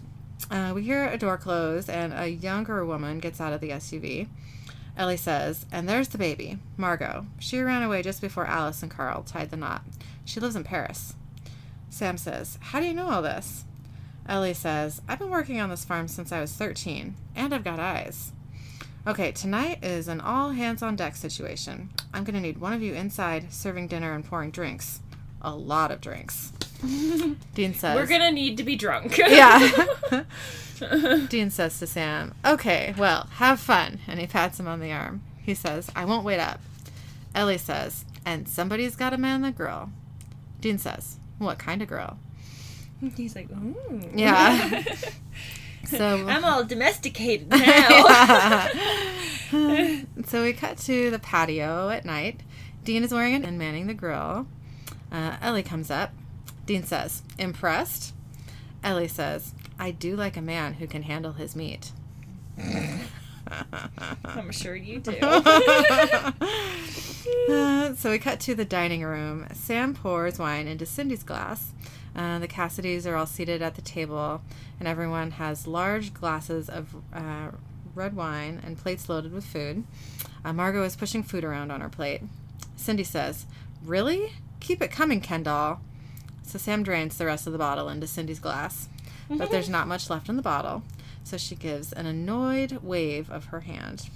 [0.51, 4.29] Uh, we hear a door close and a younger woman gets out of the SUV.
[4.97, 7.27] Ellie says, And there's the baby, Margot.
[7.39, 9.83] She ran away just before Alice and Carl tied the knot.
[10.25, 11.15] She lives in Paris.
[11.91, 13.65] Sam says, How do you know all this?
[14.29, 17.81] Ellie says, I've been working on this farm since I was 13, and I've got
[17.81, 18.33] eyes.
[19.05, 21.91] Okay, tonight is an all hands on deck situation.
[22.15, 25.01] I'm going to need one of you inside serving dinner and pouring drinks.
[25.41, 26.53] A lot of drinks.
[27.55, 29.19] Dean says, We're gonna need to be drunk.
[29.19, 30.25] Yeah.
[31.29, 33.99] Dean says to Sam, Okay, well, have fun.
[34.07, 35.23] And he pats him on the arm.
[35.41, 36.61] He says, I won't wait up.
[37.35, 39.91] Ellie says, And somebody's got to man the grill.
[40.61, 42.19] Dean says, What kind of grill?
[43.17, 44.09] He's like, ooh.
[44.15, 44.83] Yeah.
[45.87, 48.69] So I'm all domesticated now.
[50.27, 52.41] so we cut to the patio at night.
[52.85, 54.47] Dean is wearing it and manning the grill.
[55.11, 56.13] Uh, Ellie comes up.
[56.67, 58.15] Dean says, Impressed?
[58.83, 61.93] Ellie says, I do like a man who can handle his meat.
[64.25, 65.17] I'm sure you do.
[67.49, 69.47] Uh, so we cut to the dining room.
[69.53, 71.73] Sam pours wine into Cindy's glass.
[72.15, 74.43] Uh, the Cassidys are all seated at the table,
[74.79, 77.51] and everyone has large glasses of uh,
[77.95, 79.85] red wine and plates loaded with food.
[80.45, 82.23] Uh, Margot is pushing food around on her plate.
[82.77, 83.47] Cindy says,
[83.85, 84.33] Really?
[84.61, 85.81] Keep it coming, Kendall.
[86.43, 88.89] So Sam drains the rest of the bottle into Cindy's glass,
[89.29, 90.83] but there's not much left in the bottle,
[91.25, 94.09] so she gives an annoyed wave of her hand.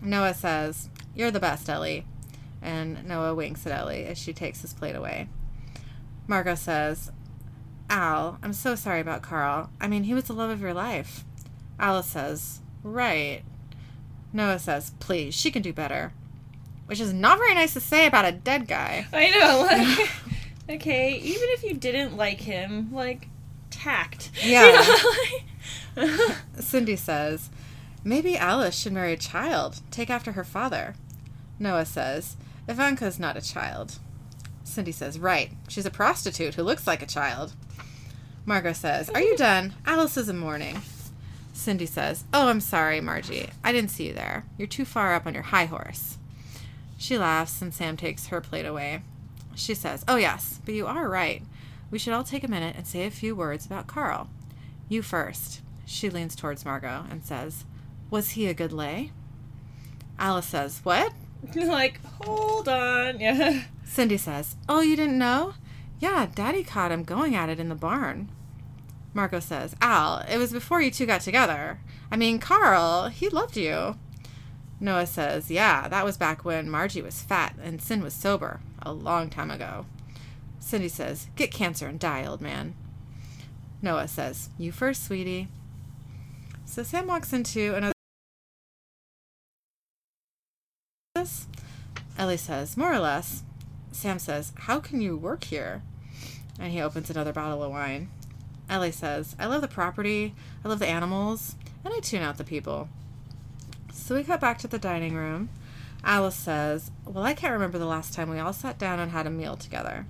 [0.00, 2.06] Noah says, You're the best, Ellie.
[2.60, 5.28] And Noah winks at Ellie as she takes his plate away.
[6.32, 7.12] Margot says,
[7.90, 9.68] Al, I'm so sorry about Carl.
[9.78, 11.24] I mean, he was the love of your life.
[11.78, 13.42] Alice says, Right.
[14.32, 16.14] Noah says, Please, she can do better.
[16.86, 19.06] Which is not very nice to say about a dead guy.
[19.12, 19.60] I know,
[19.98, 20.10] like,
[20.80, 23.28] okay, even if you didn't like him, like,
[23.68, 24.30] tact.
[24.42, 24.82] Yeah.
[25.96, 27.50] You know, like- Cindy says,
[28.04, 30.94] Maybe Alice should marry a child, take after her father.
[31.58, 33.98] Noah says, Ivanka's not a child.
[34.64, 37.52] Cindy says, Right, she's a prostitute who looks like a child.
[38.44, 39.74] Margot says, Are you done?
[39.86, 40.80] Alice is in mourning.
[41.52, 43.50] Cindy says, Oh, I'm sorry, Margie.
[43.62, 44.44] I didn't see you there.
[44.58, 46.18] You're too far up on your high horse.
[46.98, 49.02] She laughs, and Sam takes her plate away.
[49.54, 51.42] She says, Oh, yes, but you are right.
[51.90, 54.30] We should all take a minute and say a few words about Carl.
[54.88, 55.60] You first.
[55.84, 57.64] She leans towards Margot and says,
[58.10, 59.12] Was he a good lay?
[60.18, 61.12] Alice says, What?
[61.54, 63.20] like, hold on.
[63.20, 63.62] Yeah.
[63.92, 65.52] Cindy says, Oh, you didn't know?
[66.00, 68.30] Yeah, Daddy caught him going at it in the barn.
[69.12, 71.78] Margot says, Al, it was before you two got together.
[72.10, 73.96] I mean, Carl, he loved you.
[74.80, 78.94] Noah says, Yeah, that was back when Margie was fat and Sin was sober, a
[78.94, 79.84] long time ago.
[80.58, 82.74] Cindy says, Get cancer and die, old man.
[83.82, 85.48] Noah says, You first, sweetie.
[86.64, 87.92] So Sam walks into another.
[92.16, 93.42] Ellie says, More or less.
[94.02, 95.80] Sam says, How can you work here?
[96.58, 98.10] And he opens another bottle of wine.
[98.68, 100.34] Ellie says, I love the property,
[100.64, 102.88] I love the animals, and I tune out the people.
[103.92, 105.50] So we cut back to the dining room.
[106.02, 109.28] Alice says, Well, I can't remember the last time we all sat down and had
[109.28, 110.04] a meal together.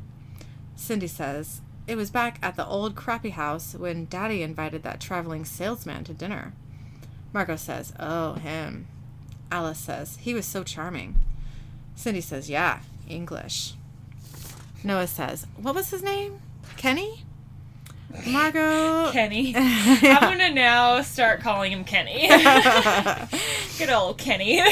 [0.74, 5.44] Cindy says, It was back at the old crappy house when Daddy invited that traveling
[5.44, 6.55] salesman to dinner.
[7.35, 8.87] Margot says, Oh, him.
[9.50, 11.20] Alice says, He was so charming.
[11.94, 13.74] Cindy says, Yeah, English.
[14.84, 16.40] Noah says, What was his name?
[16.76, 17.24] Kenny?
[18.26, 19.10] Margot.
[19.12, 19.54] Kenny.
[19.56, 22.28] I'm gonna now start calling him Kenny.
[23.78, 24.62] Good old Kenny.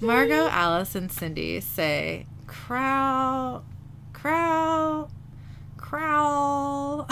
[0.00, 3.62] Margot, Alice, and Cindy say, Crow,
[4.12, 5.08] crow,
[5.76, 7.08] crowl.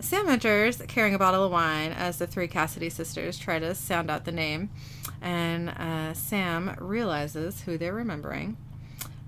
[0.00, 4.10] Sam enters carrying a bottle of wine as the three Cassidy sisters try to sound
[4.10, 4.70] out the name,
[5.22, 8.56] and uh, Sam realizes who they're remembering.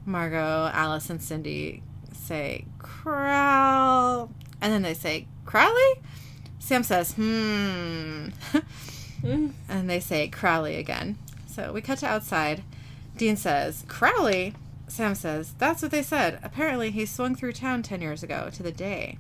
[0.06, 5.94] Margot, Alice, and Cindy say, Crowl, and then they say, Crowley?
[6.58, 8.28] Sam says, hmm.
[9.68, 11.18] and they say, Crowley again.
[11.46, 12.62] So we cut to outside.
[13.16, 14.54] Dean says, Crowley?
[14.88, 16.38] Sam says, That's what they said.
[16.42, 19.18] Apparently, he swung through town 10 years ago to the day.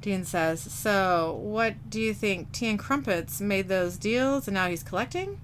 [0.00, 2.52] Dean says, So, what do you think?
[2.52, 5.40] Tea and Crumpets made those deals and now he's collecting?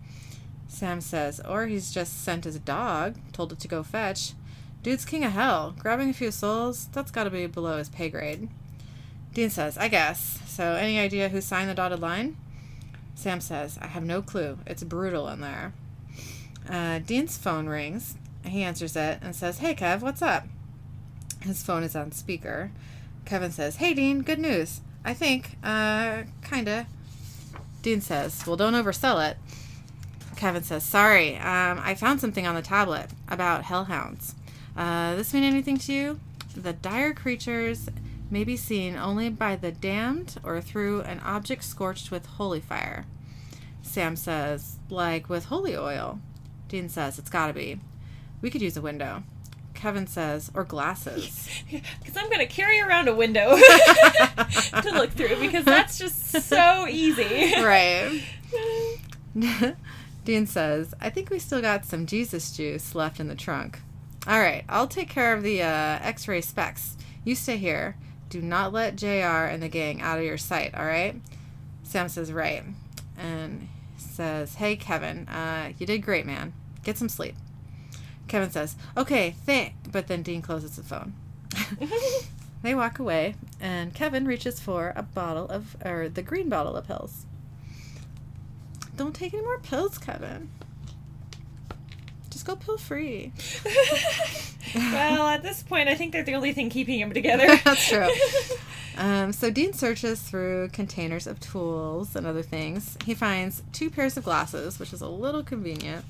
[0.69, 4.35] Sam says, Or he's just sent his dog, told it to go fetch.
[4.83, 5.75] Dude's king of hell.
[5.79, 8.49] Grabbing a few souls, that's gotta be below his pay grade.
[9.35, 10.41] Dean says, I guess.
[10.47, 12.37] So, any idea who signed the dotted line?
[13.15, 14.59] Sam says, I have no clue.
[14.67, 15.73] It's brutal in there.
[16.69, 18.17] Uh, Dean's phone rings.
[18.45, 20.47] He answers it and says, Hey, Kev, what's up?
[21.43, 22.71] His phone is on speaker.
[23.25, 24.81] Kevin says, Hey, Dean, good news.
[25.05, 26.87] I think, uh, kinda.
[27.83, 29.37] Dean says, Well, don't oversell it.
[30.37, 34.35] Kevin says, Sorry, um, I found something on the tablet about hellhounds.
[34.81, 36.21] Uh, this mean anything to you?
[36.57, 37.91] The dire creatures
[38.31, 43.05] may be seen only by the damned or through an object scorched with holy fire.
[43.83, 46.19] Sam says, Like with holy oil.
[46.69, 47.79] Dean says, It's gotta be.
[48.41, 49.23] We could use a window.
[49.75, 51.47] Kevin says, Or glasses.
[51.71, 57.53] Because I'm gonna carry around a window to look through because that's just so easy.
[57.63, 58.23] right.
[60.25, 63.81] Dean says, I think we still got some Jesus juice left in the trunk.
[64.27, 66.97] All right, I'll take care of the uh, x ray specs.
[67.25, 67.97] You stay here.
[68.29, 69.07] Do not let JR
[69.49, 71.17] and the gang out of your sight, all right?
[71.83, 72.63] Sam says, Right.
[73.19, 76.53] And says, Hey, Kevin, uh, you did great, man.
[76.85, 77.35] Get some sleep.
[78.29, 79.75] Kevin says, Okay, thank.
[79.91, 81.15] But then Dean closes the phone.
[82.63, 86.87] they walk away, and Kevin reaches for a bottle of, or the green bottle of
[86.87, 87.27] pills.
[88.97, 90.51] Don't take any more pills, Kevin.
[92.51, 93.33] Go pill free.
[94.75, 97.47] well, at this point, I think they're the only thing keeping him together.
[97.65, 98.09] That's true.
[98.99, 102.99] Um, so Dean searches through containers of tools and other things.
[103.07, 106.05] He finds two pairs of glasses, which is a little convenient.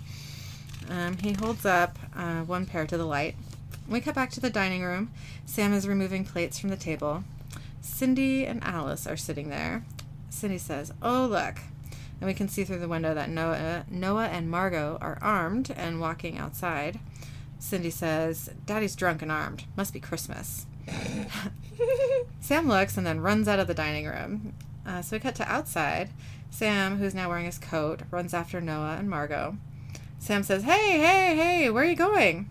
[0.88, 3.37] Um, he holds up uh, one pair to the light.
[3.88, 5.12] We cut back to the dining room.
[5.46, 7.22] Sam is removing plates from the table.
[7.81, 9.85] Cindy and Alice are sitting there.
[10.31, 11.59] Cindy says, "Oh look,"
[12.20, 16.00] and we can see through the window that Noah, Noah and Margot are armed and
[16.00, 17.00] walking outside.
[17.59, 19.64] Cindy says, "Daddy's drunk and armed.
[19.76, 20.66] Must be Christmas."
[22.40, 24.54] Sam looks and then runs out of the dining room.
[24.87, 26.11] Uh, so we cut to outside.
[26.50, 29.56] Sam, who's now wearing his coat, runs after Noah and Margot.
[30.18, 32.50] Sam says, Hey, hey, hey, where are you going?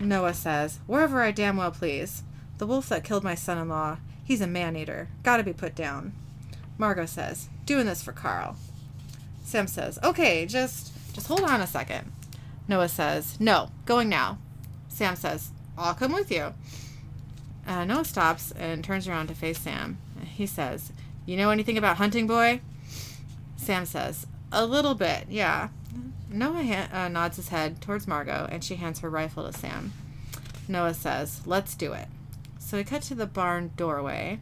[0.00, 2.22] Noah says, Wherever I damn well please.
[2.58, 5.08] The wolf that killed my son in law, he's a man eater.
[5.22, 6.12] Gotta be put down.
[6.76, 8.56] Margot says, Doing this for Carl.
[9.48, 12.12] Sam says, Okay, just just hold on a second.
[12.68, 14.36] Noah says, No, going now.
[14.88, 16.52] Sam says, I'll come with you.
[17.66, 19.96] Uh, Noah stops and turns around to face Sam.
[20.22, 20.92] He says,
[21.24, 22.60] You know anything about hunting, boy?
[23.56, 25.68] Sam says, A little bit, yeah.
[26.28, 29.94] Noah ha- uh, nods his head towards Margot and she hands her rifle to Sam.
[30.68, 32.08] Noah says, Let's do it.
[32.58, 34.40] So we cut to the barn doorway.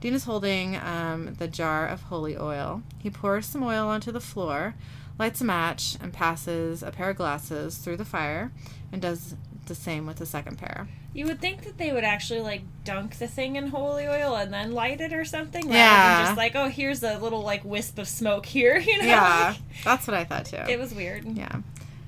[0.00, 2.82] Dean is holding um, the jar of holy oil.
[2.98, 4.74] He pours some oil onto the floor,
[5.18, 8.52] lights a match, and passes a pair of glasses through the fire
[8.92, 9.34] and does
[9.66, 10.88] the same with the second pair.
[11.14, 14.52] You would think that they would actually like dunk the thing in holy oil and
[14.52, 16.16] then light it or something, rather Yeah.
[16.18, 18.78] than just like, oh, here's a little like wisp of smoke here.
[18.86, 19.04] You know?
[19.06, 19.54] Yeah,
[19.84, 20.56] that's what I thought too.
[20.68, 21.24] It was weird.
[21.24, 21.60] Yeah.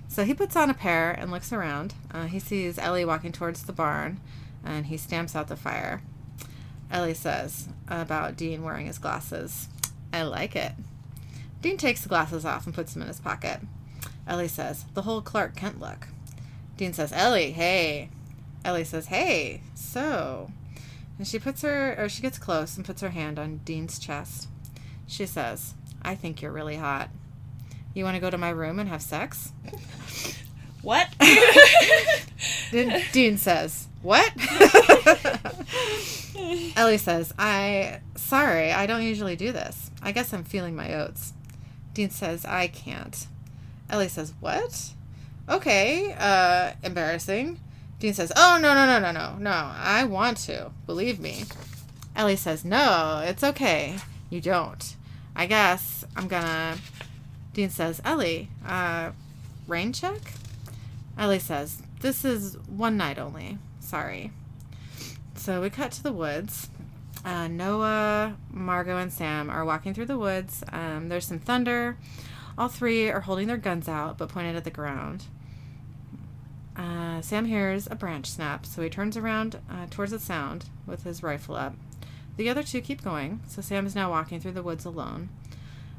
[0.08, 1.94] So he puts on a pair and looks around.
[2.12, 4.20] Uh, he sees Ellie walking towards the barn
[4.64, 6.02] and he stamps out the fire.
[6.90, 9.68] Ellie says about Dean wearing his glasses,
[10.12, 10.72] I like it.
[11.62, 13.60] Dean takes the glasses off and puts them in his pocket.
[14.26, 16.08] Ellie says, the whole Clark Kent look.
[16.76, 18.10] Dean says, Ellie, hey.
[18.64, 20.50] Ellie says, hey, so.
[21.18, 24.48] And she puts her, or she gets close and puts her hand on Dean's chest.
[25.06, 27.10] She says, I think you're really hot.
[27.94, 29.52] You want to go to my room and have sex?
[30.82, 31.08] What?
[32.70, 34.30] Dean Dean says, What?
[36.76, 39.90] Ellie says, I, sorry, I don't usually do this.
[40.02, 41.32] I guess I'm feeling my oats.
[41.94, 43.26] Dean says, I can't.
[43.88, 44.92] Ellie says, What?
[45.48, 47.60] Okay, uh, embarrassing.
[47.98, 49.50] Dean says, Oh, no, no, no, no, no, no.
[49.50, 50.70] I want to.
[50.86, 51.44] Believe me.
[52.14, 53.96] Ellie says, No, it's okay.
[54.28, 54.96] You don't.
[55.34, 56.76] I guess I'm gonna.
[57.52, 59.10] Dean says, Ellie, uh,
[59.66, 60.20] rain check?
[61.16, 63.58] Ellie says, This is one night only.
[63.80, 64.32] Sorry.
[65.46, 66.70] So we cut to the woods.
[67.24, 70.64] Uh, Noah, Margot, and Sam are walking through the woods.
[70.72, 71.96] Um, there's some thunder.
[72.58, 75.26] All three are holding their guns out but pointed at the ground.
[76.74, 81.04] Uh, Sam hears a branch snap, so he turns around uh, towards the sound with
[81.04, 81.76] his rifle up.
[82.36, 85.28] The other two keep going, so Sam is now walking through the woods alone.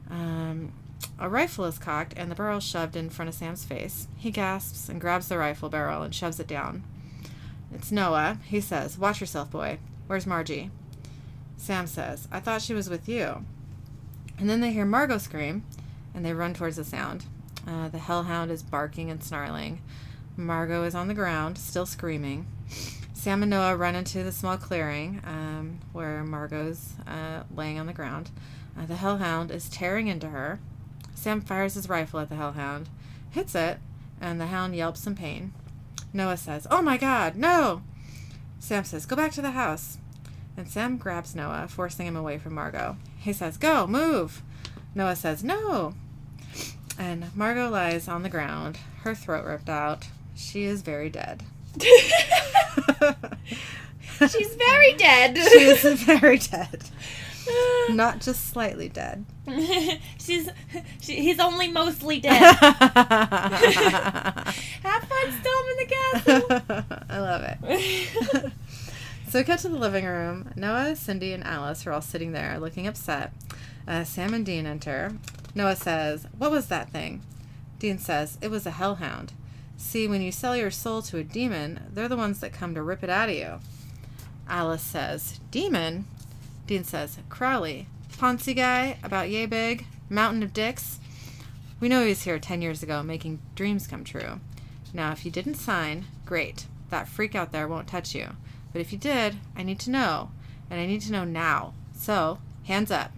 [0.10, 0.74] Um,
[1.18, 4.10] a rifle is cocked and the barrel shoved in front of Sam's face.
[4.18, 6.84] He gasps and grabs the rifle barrel and shoves it down.
[7.74, 8.40] It's Noah.
[8.46, 9.80] He says, Watch yourself, boy.
[10.08, 10.72] Where's Margie?
[11.58, 13.44] Sam says, I thought she was with you.
[14.38, 15.64] And then they hear Margot scream,
[16.14, 17.26] and they run towards the sound.
[17.68, 19.82] Uh, the hellhound is barking and snarling.
[20.38, 22.48] Margot is on the ground, still screaming.
[23.14, 27.94] Sam and Noah run into the small clearing um, where Margot's uh, laying on the
[27.94, 28.30] ground.
[28.78, 30.60] Uh, the hellhound is tearing into her.
[31.16, 32.88] Sam fires his rifle at the hellhound,
[33.32, 33.80] hits it,
[34.22, 35.54] and the hound yelps in pain.
[36.14, 37.82] Noah says, Oh my god, no!
[38.60, 39.98] Sam says, Go back to the house.
[40.56, 42.98] And Sam grabs Noah, forcing him away from Margot.
[43.20, 44.42] He says, Go, move!
[44.96, 45.94] Noah says, No!
[46.98, 50.08] And Margot lies on the ground, her throat ripped out.
[50.36, 51.44] She is very dead.
[54.30, 55.38] She's very dead.
[55.38, 56.84] she is very dead.
[57.90, 59.26] Not just slightly dead.
[60.20, 60.50] She's
[61.02, 62.56] she, he's only mostly dead.
[62.56, 62.74] Have
[64.84, 66.96] fun storming the castle.
[67.10, 68.52] I love it.
[69.30, 70.52] so we cut to the living room.
[70.56, 73.32] Noah, Cindy, and Alice are all sitting there looking upset.
[73.88, 75.14] Uh, Sam and Dean enter.
[75.56, 77.22] Noah says, What was that thing?
[77.80, 79.34] Dean says, It was a hellhound.
[79.78, 82.82] See, when you sell your soul to a demon, they're the ones that come to
[82.82, 83.60] rip it out of you.
[84.50, 86.06] Alice says, Demon?
[86.68, 87.88] Dean says, Crowley.
[88.18, 91.00] Ponzi guy, about yay big, mountain of dicks.
[91.80, 94.42] We know he was here 10 years ago making dreams come true.
[94.94, 96.66] Now, if you didn't sign, great.
[96.90, 98.36] That freak out there won't touch you.
[98.74, 100.32] But if you did, I need to know.
[100.70, 101.74] And I need to know now.
[101.94, 103.12] So, hands up.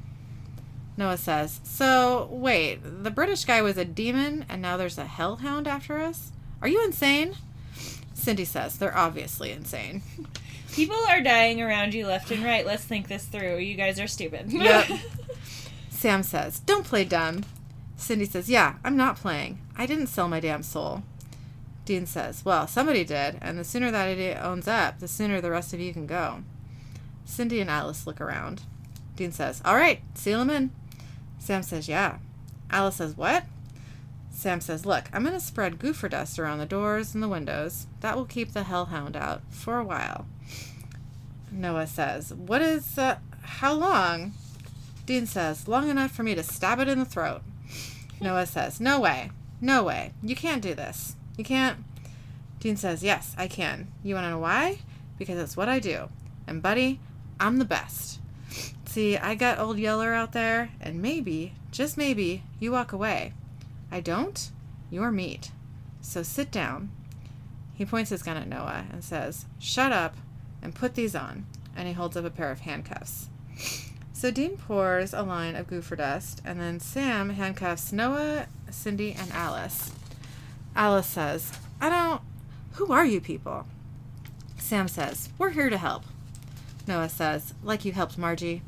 [0.95, 5.67] Noah says, So, wait, the British guy was a demon and now there's a hellhound
[5.67, 6.31] after us?
[6.61, 7.35] Are you insane?
[8.13, 10.03] Cindy says, They're obviously insane.
[10.73, 12.65] People are dying around you left and right.
[12.65, 13.57] Let's think this through.
[13.57, 14.51] You guys are stupid.
[14.53, 14.87] Yep.
[15.89, 17.43] Sam says, Don't play dumb.
[17.97, 19.59] Cindy says, Yeah, I'm not playing.
[19.75, 21.03] I didn't sell my damn soul.
[21.83, 25.51] Dean says, Well, somebody did, and the sooner that idiot owns up, the sooner the
[25.51, 26.43] rest of you can go.
[27.25, 28.61] Cindy and Alice look around.
[29.15, 30.71] Dean says, All right, seal him in.
[31.39, 32.19] Sam says, Yeah.
[32.69, 33.43] Alice says, What?
[34.31, 37.87] Sam says, Look, I'm going to spread goofer dust around the doors and the windows.
[37.99, 40.27] That will keep the hellhound out for a while.
[41.51, 44.33] Noah says, What is, uh, how long?
[45.05, 47.41] Dean says, Long enough for me to stab it in the throat.
[48.21, 49.31] Noah says, No way.
[49.61, 50.13] No way.
[50.23, 51.15] You can't do this.
[51.37, 51.79] You can't.
[52.59, 53.91] Dean says, Yes, I can.
[54.03, 54.79] You want to know why?
[55.17, 56.09] Because it's what I do.
[56.47, 56.99] And, buddy,
[57.39, 58.19] I'm the best.
[58.85, 63.33] See, I got old Yeller out there, and maybe, just maybe, you walk away.
[63.91, 64.49] I don't?
[64.89, 65.51] You're meat.
[66.01, 66.89] So sit down.
[67.75, 70.15] He points his gun at Noah and says, Shut up
[70.61, 71.45] and put these on.
[71.75, 73.29] And he holds up a pair of handcuffs.
[74.11, 79.31] So Dean pours a line of goofer dust, and then Sam handcuffs Noah, Cindy, and
[79.31, 79.91] Alice.
[80.75, 82.21] Alice says, I don't.
[82.73, 83.65] Who are you people?
[84.57, 86.03] Sam says, We're here to help.
[86.85, 88.61] Noah says, Like you helped Margie.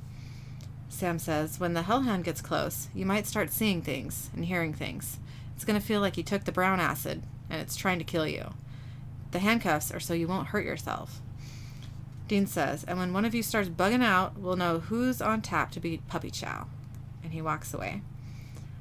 [0.88, 5.20] Sam says, When the hellhound gets close, you might start seeing things and hearing things.
[5.56, 8.26] It's going to feel like you took the brown acid, and it's trying to kill
[8.26, 8.54] you.
[9.32, 11.22] The handcuffs are so you won't hurt yourself.
[12.32, 15.70] Dean says, and when one of you starts bugging out, we'll know who's on tap
[15.72, 16.68] to be puppy chow.
[17.22, 18.04] And he walks away.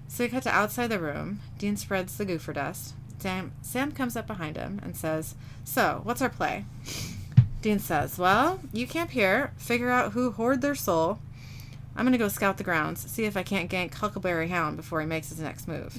[0.07, 1.41] So we cut to outside the room.
[1.59, 2.95] Dean spreads the goofer dust.
[3.19, 5.35] Sam, Sam comes up behind him and says,
[5.65, 6.65] So, what's our play?
[7.61, 11.19] Dean says, Well, you camp here, figure out who hoard their soul.
[11.97, 15.01] I'm going to go scout the grounds, see if I can't gank Huckleberry Hound before
[15.01, 15.99] he makes his next move.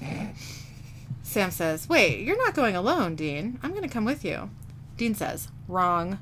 [1.22, 3.60] Sam says, Wait, you're not going alone, Dean.
[3.62, 4.52] I'm going to come with you.
[4.95, 6.18] Dean says, Wrong.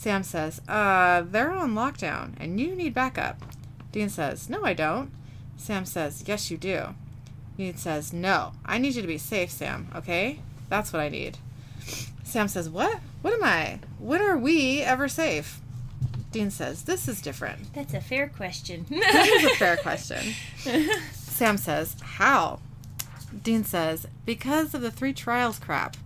[0.00, 3.36] Sam says, Uh, they're on lockdown and you need backup.
[3.92, 5.10] Dean says, No, I don't.
[5.58, 6.94] Sam says, Yes, you do.
[7.58, 10.40] Dean says, No, I need you to be safe, Sam, okay?
[10.70, 11.36] That's what I need.
[12.24, 13.00] Sam says, What?
[13.20, 13.80] What am I?
[13.98, 15.60] When are we ever safe?
[16.32, 17.74] Dean says, This is different.
[17.74, 18.86] That's a fair question.
[18.88, 20.32] that is a fair question.
[21.12, 22.60] Sam says, How?
[23.42, 25.98] Dean says, Because of the three trials crap.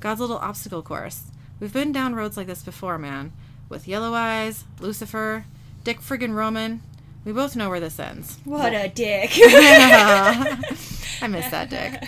[0.00, 1.24] God's little obstacle course.
[1.62, 3.30] We've been down roads like this before, man.
[3.68, 5.44] With Yellow Eyes, Lucifer,
[5.84, 6.82] Dick friggin' Roman.
[7.24, 8.36] We both know where this ends.
[8.44, 9.30] What a dick.
[9.36, 12.02] I miss that dick.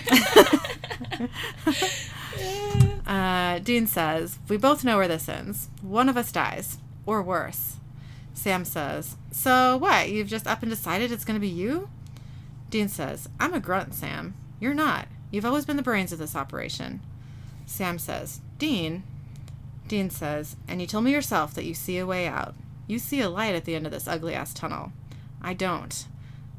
[3.07, 5.69] uh, Dean says, We both know where this ends.
[5.83, 6.79] One of us dies.
[7.07, 7.77] Or worse.
[8.33, 10.11] Sam says, So what?
[10.11, 11.89] You've just up and decided it's going to be you?
[12.71, 14.35] Dean says, I'm a grunt, Sam.
[14.59, 15.07] You're not.
[15.31, 17.03] You've always been the brains of this operation.
[17.67, 19.05] Sam says, Dean.
[19.89, 22.55] Dean says, And you told me yourself that you see a way out.
[22.87, 24.93] You see a light at the end of this ugly ass tunnel.
[25.41, 26.07] I don't.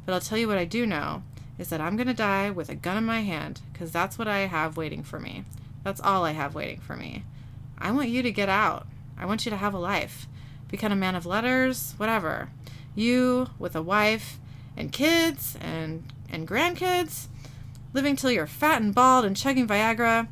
[0.05, 1.23] But I'll tell you what I do know
[1.57, 4.27] is that I'm going to die with a gun in my hand because that's what
[4.27, 5.45] I have waiting for me.
[5.83, 7.23] That's all I have waiting for me.
[7.77, 8.87] I want you to get out.
[9.17, 10.27] I want you to have a life.
[10.67, 12.49] Become a man of letters, whatever.
[12.95, 14.39] You with a wife
[14.75, 17.27] and kids and and grandkids,
[17.95, 20.27] living till you're fat and bald and chugging Viagra.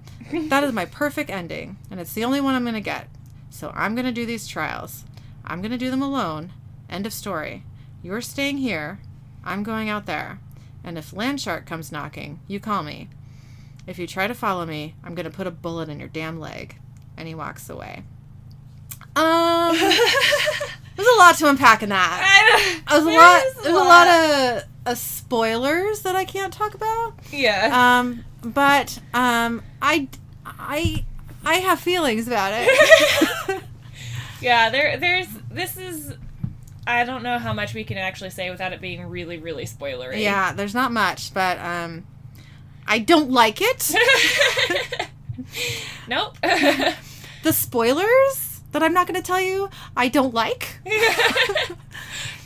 [0.50, 3.08] that is my perfect ending, and it's the only one I'm going to get.
[3.50, 5.06] So I'm going to do these trials.
[5.46, 6.52] I'm going to do them alone.
[6.90, 7.64] End of story.
[8.04, 9.00] You're staying here.
[9.46, 10.40] I'm going out there.
[10.84, 13.08] And if Landshark comes knocking, you call me.
[13.88, 16.40] If you try to follow me, I'm going to put a bullet in your damn
[16.40, 16.76] leg.
[17.16, 18.04] And he walks away.
[19.16, 19.78] Um,
[20.96, 22.84] there's a lot to unpack in that.
[22.90, 23.44] There's a lot.
[23.64, 27.14] There's a lot of, of spoilers that I can't talk about.
[27.32, 28.00] Yeah.
[28.00, 30.08] Um, but um, I,
[30.46, 31.06] I,
[31.46, 33.64] I have feelings about it.
[34.42, 36.14] yeah, there there's this is
[36.86, 40.22] I don't know how much we can actually say without it being really, really spoilery.
[40.22, 42.06] yeah, there's not much, but um,
[42.86, 43.96] I don't like it.
[46.08, 46.38] nope.
[46.42, 50.80] the spoilers that I'm not going to tell you, I don't like.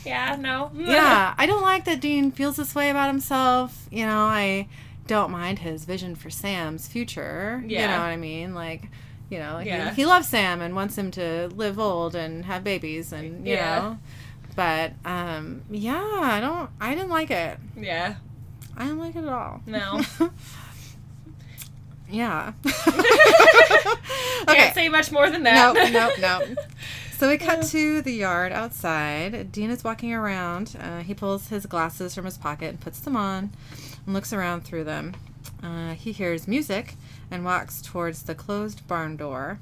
[0.08, 0.70] Yeah, no.
[0.76, 3.86] yeah, I don't like that Dean feels this way about himself.
[3.90, 4.68] You know, I
[5.06, 7.62] don't mind his vision for Sam's future.
[7.66, 7.82] Yeah.
[7.82, 8.54] You know what I mean?
[8.54, 8.88] Like,
[9.30, 9.90] you know, Yeah.
[9.90, 13.54] he, he loves Sam and wants him to live old and have babies and, you
[13.54, 13.78] Yeah.
[13.78, 13.98] know.
[14.56, 17.58] But um yeah, I don't I didn't like it.
[17.76, 18.16] Yeah.
[18.76, 19.60] I didn't like it at all.
[19.66, 20.00] No.
[22.10, 22.52] yeah.
[24.46, 25.74] Can't say much more than that.
[25.74, 26.54] No, no, no.
[27.18, 29.50] So we cut to the yard outside.
[29.50, 30.76] Dean is walking around.
[30.80, 33.50] Uh, he pulls his glasses from his pocket and puts them on
[34.06, 35.16] and looks around through them.
[35.60, 36.94] Uh, he hears music
[37.28, 39.58] and walks towards the closed barn door.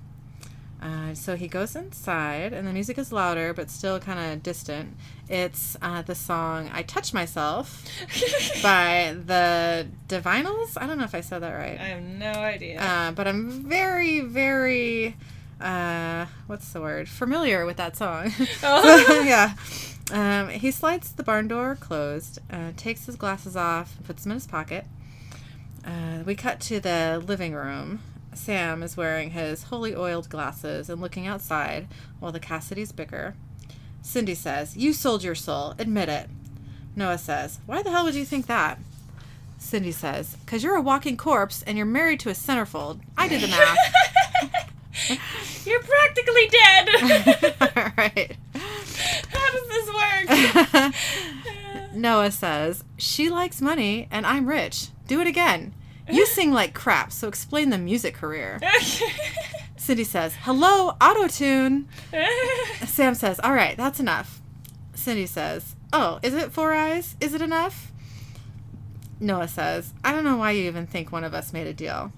[0.83, 4.95] Uh, so he goes inside, and the music is louder but still kind of distant.
[5.27, 7.87] It's uh, the song I Touch Myself
[8.63, 10.77] by the Divinyls.
[10.77, 11.81] I don't know if I said that right.
[11.81, 12.83] I have no idea.
[12.83, 15.17] Uh, but I'm very, very,
[15.61, 17.09] uh, what's the word?
[17.09, 18.33] Familiar with that song.
[18.63, 19.23] Oh.
[19.27, 19.55] yeah.
[20.11, 24.37] Um, he slides the barn door closed, uh, takes his glasses off, puts them in
[24.37, 24.85] his pocket.
[25.85, 28.01] Uh, we cut to the living room.
[28.35, 31.89] Sam is wearing his holy oiled glasses and looking outside
[32.21, 33.35] while the Cassidys bicker.
[34.03, 35.75] Cindy says, You sold your soul.
[35.79, 36.29] Admit it.
[36.95, 38.79] Noah says, Why the hell would you think that?
[39.59, 43.01] Cindy says, Because you're a walking corpse and you're married to a centerfold.
[43.17, 44.71] I did the math.
[45.65, 47.55] You're practically dead.
[47.77, 48.37] All right.
[49.33, 49.89] How does this
[50.85, 50.95] work?
[51.95, 54.89] Noah says, She likes money and I'm rich.
[55.07, 55.75] Do it again.
[56.09, 58.61] You sing like crap, so explain the music career.
[59.77, 61.89] Cindy says, Hello, auto tune.
[62.87, 64.41] Sam says, All right, that's enough.
[64.95, 67.17] Cindy says, Oh, is it four eyes?
[67.21, 67.93] Is it enough?
[69.19, 72.13] Noah says, I don't know why you even think one of us made a deal.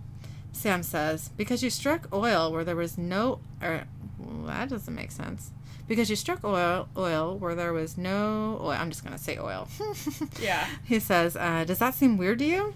[0.58, 3.40] Sam says, Because you struck oil where there was no.
[3.62, 3.84] Or,
[4.18, 5.50] well, that doesn't make sense.
[5.86, 8.72] Because you struck oil, oil where there was no oil.
[8.72, 9.68] I'm just going to say oil.
[10.40, 10.66] yeah.
[10.84, 12.74] He says, uh, Does that seem weird to you?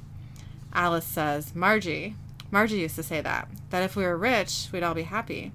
[0.72, 2.14] Alice says, Margie.
[2.50, 3.48] Margie used to say that.
[3.70, 5.52] That if we were rich, we'd all be happy.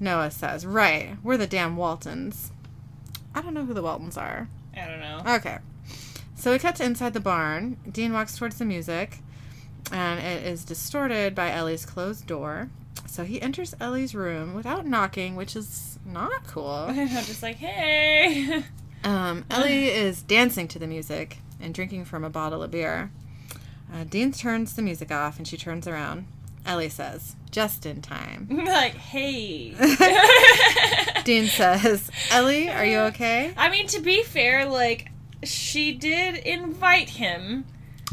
[0.00, 1.16] Noah says, Right.
[1.22, 2.50] We're the damn Waltons.
[3.34, 4.48] I don't know who the Waltons are.
[4.76, 5.22] I don't know.
[5.36, 5.58] Okay.
[6.34, 7.76] So we cut to inside the barn.
[7.90, 9.18] Dean walks towards the music,
[9.92, 12.70] and it is distorted by Ellie's closed door.
[13.06, 16.66] So he enters Ellie's room without knocking, which is not cool.
[16.88, 18.64] I'm just like, hey.
[19.04, 23.10] Um, Ellie is dancing to the music and drinking from a bottle of beer.
[23.92, 26.26] Uh, Dean turns the music off and she turns around.
[26.66, 28.46] Ellie says, just in time.
[28.66, 29.74] like, hey.
[31.24, 33.54] Dean says, Ellie, are you okay?
[33.56, 35.10] I mean, to be fair, like,
[35.42, 37.64] she did invite him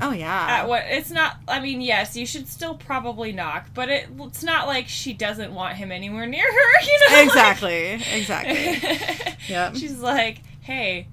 [0.01, 0.47] Oh, yeah.
[0.49, 4.43] at what it's not i mean yes you should still probably knock but it, it's
[4.43, 7.93] not like she doesn't want him anywhere near her you know Exactly.
[8.13, 9.35] Exactly.
[9.47, 9.75] Yep.
[9.75, 11.07] she's like hey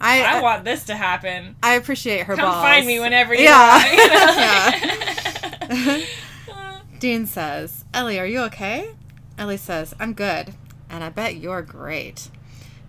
[0.00, 1.56] I I uh, want this to happen.
[1.62, 2.62] I appreciate her Come balls.
[2.62, 3.76] find me whenever you Yeah.
[3.78, 5.72] want.
[5.72, 6.02] you know?
[6.98, 8.90] Dean says, Ellie, are you okay?
[9.38, 10.52] Ellie says, I'm good.
[10.90, 12.28] And I bet you're great.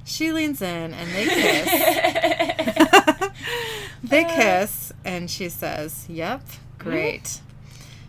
[0.07, 1.65] She leans in and they kiss.
[4.03, 4.35] they uh.
[4.35, 6.43] kiss, and she says, Yep,
[6.79, 7.41] great.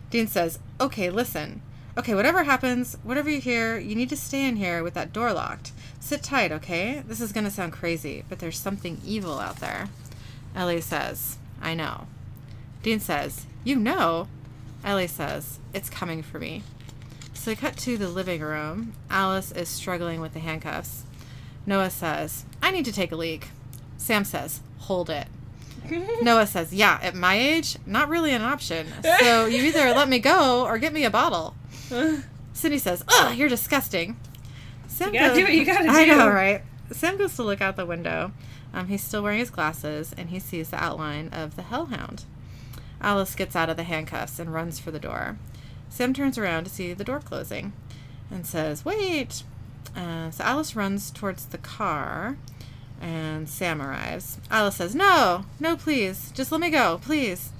[0.09, 1.61] Dean says, Okay, listen.
[1.97, 5.33] Okay, whatever happens, whatever you hear, you need to stay in here with that door
[5.33, 5.73] locked.
[5.99, 7.03] Sit tight, okay?
[7.05, 9.89] This is going to sound crazy, but there's something evil out there.
[10.55, 12.07] Ellie says, I know.
[12.81, 14.29] Dean says, You know?
[14.85, 16.63] Ellie says, It's coming for me.
[17.33, 18.93] So they cut to the living room.
[19.09, 21.03] Alice is struggling with the handcuffs.
[21.69, 23.49] Noah says, I need to take a leak.
[23.95, 25.27] Sam says, Hold it.
[26.23, 28.87] Noah says, Yeah, at my age, not really an option.
[29.19, 31.53] So you either let me go or get me a bottle.
[32.53, 34.17] Cindy says, Ugh, you're disgusting.
[34.87, 35.89] Sam You gotta do what you gotta do.
[35.91, 36.63] I know, right?
[36.91, 38.31] Sam goes to look out the window.
[38.73, 42.25] Um, he's still wearing his glasses and he sees the outline of the hellhound.
[42.99, 45.37] Alice gets out of the handcuffs and runs for the door.
[45.87, 47.73] Sam turns around to see the door closing
[48.31, 49.43] and says, Wait.
[49.95, 52.37] Uh, so Alice runs towards the car
[53.01, 54.37] and Sam arrives.
[54.51, 56.31] Alice says, No, no, please.
[56.33, 57.51] Just let me go, please.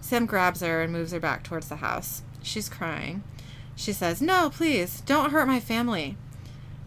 [0.00, 2.22] Sam grabs her and moves her back towards the house.
[2.42, 3.22] She's crying.
[3.76, 6.16] She says, No, please, don't hurt my family.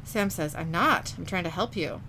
[0.04, 1.14] Sam says, I'm not.
[1.18, 2.02] I'm trying to help you.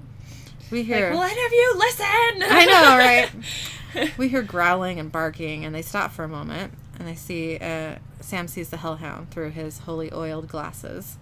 [0.70, 1.12] We hear.
[1.14, 2.06] Like, any of you listen?
[2.06, 4.10] I know, right?
[4.18, 7.96] we hear growling and barking, and they stop for a moment, and they see uh,
[8.20, 11.18] Sam sees the hellhound through his holy oiled glasses.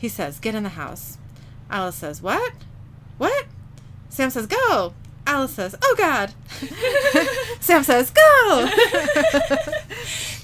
[0.00, 1.18] He says, "Get in the house."
[1.70, 2.54] Alice says, "What?
[3.18, 3.44] What?"
[4.08, 4.94] Sam says, "Go."
[5.26, 6.32] Alice says, "Oh God."
[7.60, 8.70] Sam says, "Go."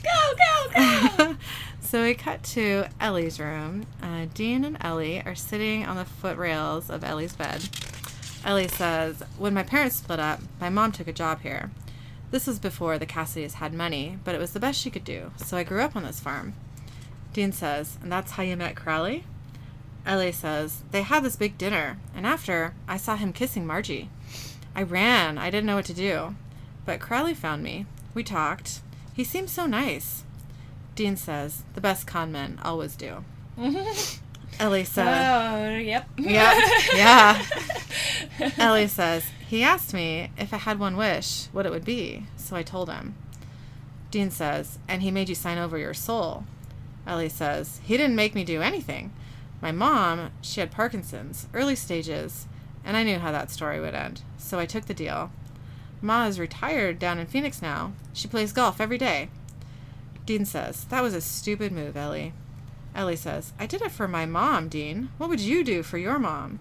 [0.02, 1.36] go, go, go.
[1.80, 3.86] so we cut to Ellie's room.
[4.02, 7.66] Uh, Dean and Ellie are sitting on the footrails of Ellie's bed.
[8.44, 11.70] Ellie says, When my parents split up, my mom took a job here.
[12.30, 15.32] This was before the Cassidys had money, but it was the best she could do,
[15.36, 16.52] so I grew up on this farm.
[17.32, 19.24] Dean says, And that's how you met Crowley?
[20.06, 24.08] Ellie says, They had this big dinner, and after, I saw him kissing Margie.
[24.74, 26.36] I ran, I didn't know what to do.
[26.84, 27.86] But Crowley found me.
[28.14, 28.80] We talked.
[29.12, 30.22] He seemed so nice.
[30.94, 33.24] Dean says, The best con men always do.
[34.58, 36.08] Ellie says, oh, yep.
[36.16, 36.62] Yep,
[36.94, 37.42] yeah.
[38.58, 42.56] Ellie says, He asked me if I had one wish, what it would be, so
[42.56, 43.16] I told him.
[44.10, 46.44] Dean says, And he made you sign over your soul.
[47.06, 49.12] Ellie says, He didn't make me do anything.
[49.60, 52.46] My mom, she had Parkinson's, early stages,
[52.84, 55.30] and I knew how that story would end, so I took the deal.
[56.02, 57.92] Ma is retired down in Phoenix now.
[58.12, 59.28] She plays golf every day.
[60.26, 62.32] Dean says, That was a stupid move, Ellie.
[62.94, 65.10] Ellie says, I did it for my mom, Dean.
[65.18, 66.58] What would you do for your mom?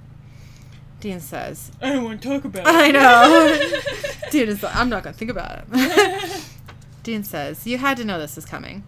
[0.99, 2.73] Dean says, I don't want to talk about it.
[2.73, 3.71] I know.
[4.31, 6.43] Dean is like, I'm not going to think about it.
[7.03, 8.83] Dean says, You had to know this was coming.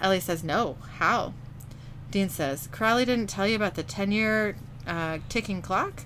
[0.00, 0.76] Ellie says, No.
[0.98, 1.34] How?
[2.12, 4.54] Dean says, Crowley didn't tell you about the 10 year
[4.86, 6.04] uh, ticking clock?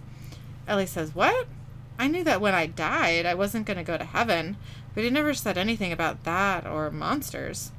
[0.69, 1.49] Ellie says, What?
[1.99, 4.57] I knew that when I died, I wasn't going to go to heaven,
[4.95, 7.73] but he never said anything about that or monsters.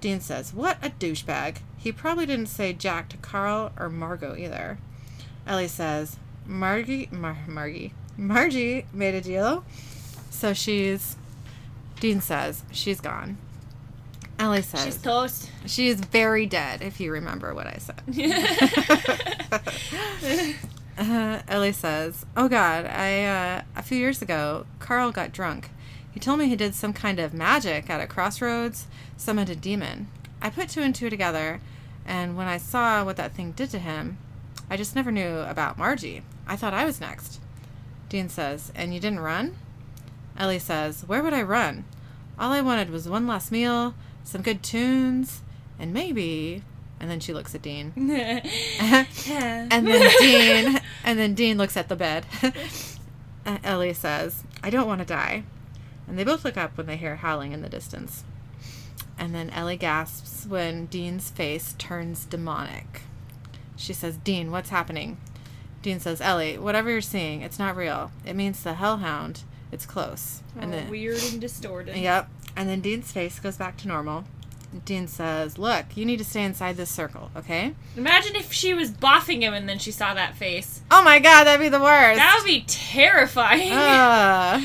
[0.00, 1.58] Dean says, What a douchebag.
[1.76, 4.78] He probably didn't say Jack to Carl or Margot either.
[5.46, 6.16] Ellie says,
[6.46, 9.62] Margie, Mar- Margie, Margie made a deal.
[10.30, 11.16] So she's,
[12.00, 13.36] Dean says, she's gone.
[14.38, 15.50] Ellie says, She's toast.
[15.66, 18.02] she is very dead, if you remember what I said.
[20.98, 25.70] Uh, Ellie says, "Oh God, I uh, a few years ago, Carl got drunk.
[26.10, 30.08] He told me he did some kind of magic at a crossroads, summoned a demon.
[30.42, 31.60] I put two and two together,
[32.04, 34.18] and when I saw what that thing did to him,
[34.68, 36.22] I just never knew about Margie.
[36.48, 37.38] I thought I was next."
[38.08, 39.54] Dean says, "And you didn't run?"
[40.36, 41.84] Ellie says, "Where would I run?
[42.40, 43.94] All I wanted was one last meal,
[44.28, 45.42] some good tunes,
[45.78, 46.62] and maybe."
[47.00, 47.92] And then she looks at Dean.
[49.70, 52.26] And then Dean, and then Dean looks at the bed.
[53.46, 55.42] Uh, Ellie says, "I don't want to die,"
[56.06, 58.22] and they both look up when they hear howling in the distance.
[59.16, 63.02] And then Ellie gasps when Dean's face turns demonic.
[63.74, 65.16] She says, "Dean, what's happening?"
[65.80, 68.10] Dean says, "Ellie, whatever you're seeing, it's not real.
[68.26, 69.44] It means the hellhound.
[69.72, 71.96] It's close." And then, weird and distorted.
[71.96, 72.28] Yep.
[72.56, 74.24] And then Dean's face goes back to normal.
[74.84, 78.90] Dean says, "Look, you need to stay inside this circle, okay?" Imagine if she was
[78.90, 80.82] boffing him and then she saw that face.
[80.90, 82.18] Oh my God, that'd be the worst.
[82.18, 83.72] That would be terrifying.
[83.72, 84.60] Uh,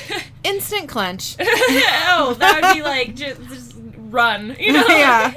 [0.44, 1.36] instant clench.
[1.40, 4.56] oh, that would be like just, just run.
[4.60, 4.86] You know?
[4.88, 5.34] yeah.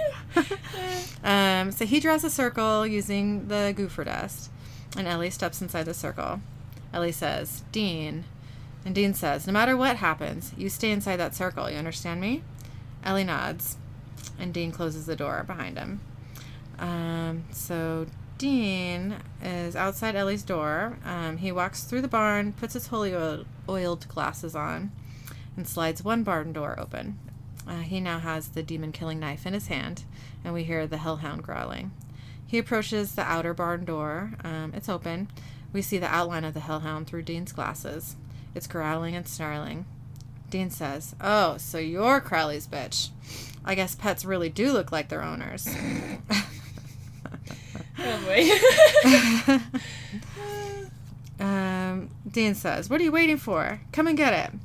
[1.23, 4.51] Um, so he draws a circle using the goofer dust,
[4.95, 6.41] and Ellie steps inside the circle.
[6.93, 8.25] Ellie says, Dean,
[8.85, 11.69] And Dean says, No matter what happens, you stay inside that circle.
[11.69, 12.43] You understand me?
[13.03, 13.77] Ellie nods.
[14.39, 16.01] And Dean closes the door behind him.
[16.79, 18.07] Um, so
[18.37, 20.97] Dean is outside Ellie's door.
[21.05, 24.91] Um, he walks through the barn, puts his holy oil- oiled glasses on,
[25.55, 27.19] and slides one barn door open.
[27.67, 30.03] Uh, he now has the demon killing knife in his hand,
[30.43, 31.91] and we hear the hellhound growling.
[32.45, 34.33] He approaches the outer barn door.
[34.43, 35.29] Um, it's open.
[35.71, 38.15] We see the outline of the hellhound through Dean's glasses.
[38.55, 39.85] It's growling and snarling.
[40.49, 43.09] Dean says, Oh, so you're Crowley's bitch.
[43.65, 45.67] I guess pets really do look like their owners.
[47.97, 48.25] Oh
[51.39, 51.43] boy.
[51.43, 53.81] um, Dean says, What are you waiting for?
[53.91, 54.59] Come and get it.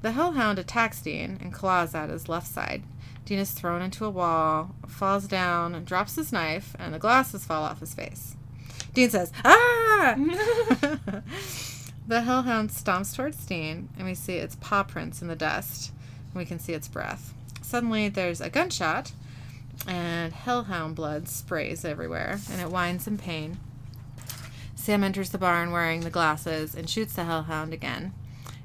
[0.00, 2.82] The hellhound attacks Dean and claws at his left side.
[3.24, 7.64] Dean is thrown into a wall, falls down, drops his knife, and the glasses fall
[7.64, 8.36] off his face.
[8.94, 10.14] Dean says, Ah!
[12.08, 15.92] the hellhound stomps towards Dean, and we see its paw prints in the dust,
[16.26, 17.34] and we can see its breath.
[17.60, 19.12] Suddenly, there's a gunshot,
[19.86, 23.58] and hellhound blood sprays everywhere, and it whines in pain.
[24.74, 28.14] Sam enters the barn wearing the glasses and shoots the hellhound again.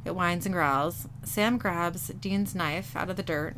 [0.06, 1.08] It whines and growls.
[1.24, 3.58] Sam grabs Dean's knife out of the dirt.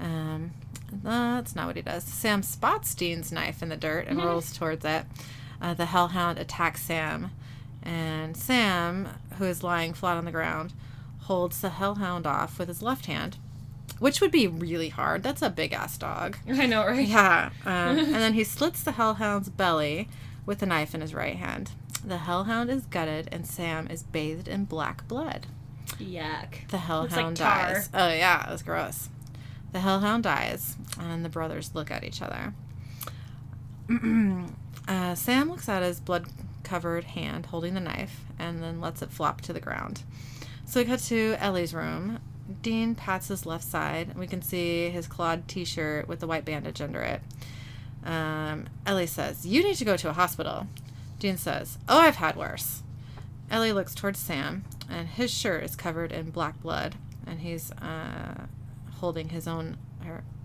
[0.00, 0.50] Um,
[0.90, 2.02] that's not what he does.
[2.02, 5.04] Sam spots Dean's knife in the dirt and rolls towards it.
[5.62, 7.30] Uh, the hellhound attacks Sam,
[7.82, 9.08] and Sam,
[9.38, 10.72] who is lying flat on the ground,
[11.22, 13.38] holds the hellhound off with his left hand,
[13.98, 15.22] which would be really hard.
[15.22, 16.36] That's a big ass dog.
[16.48, 17.06] I know, right?
[17.06, 17.50] Yeah.
[17.64, 20.08] Um, and then he slits the hellhound's belly
[20.46, 21.72] with a knife in his right hand.
[22.04, 25.46] The hellhound is gutted, and Sam is bathed in black blood.
[25.98, 26.68] Yuck.
[26.68, 27.90] The hellhound like dies.
[27.92, 29.10] Oh, yeah, it was gross.
[29.72, 32.54] The hellhound dies, and the brothers look at each other.
[34.88, 36.26] uh, Sam looks at his blood
[36.70, 40.04] covered hand holding the knife and then lets it flop to the ground.
[40.64, 42.20] So we cut to Ellie's room.
[42.62, 46.44] Dean pats his left side, we can see his clawed t shirt with the white
[46.44, 47.22] bandage under it.
[48.04, 50.68] Um, Ellie says, You need to go to a hospital.
[51.18, 52.82] Dean says, Oh, I've had worse.
[53.50, 56.94] Ellie looks towards Sam, and his shirt is covered in black blood,
[57.26, 58.46] and he's uh,
[59.00, 59.76] holding his own.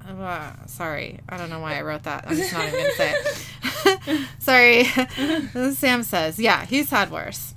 [0.08, 2.26] Uh, sorry, I don't know why I wrote that.
[2.28, 4.28] I'm just not even gonna say it.
[4.39, 5.74] sorry.
[5.74, 7.53] Sam says, "Yeah, he's had worse."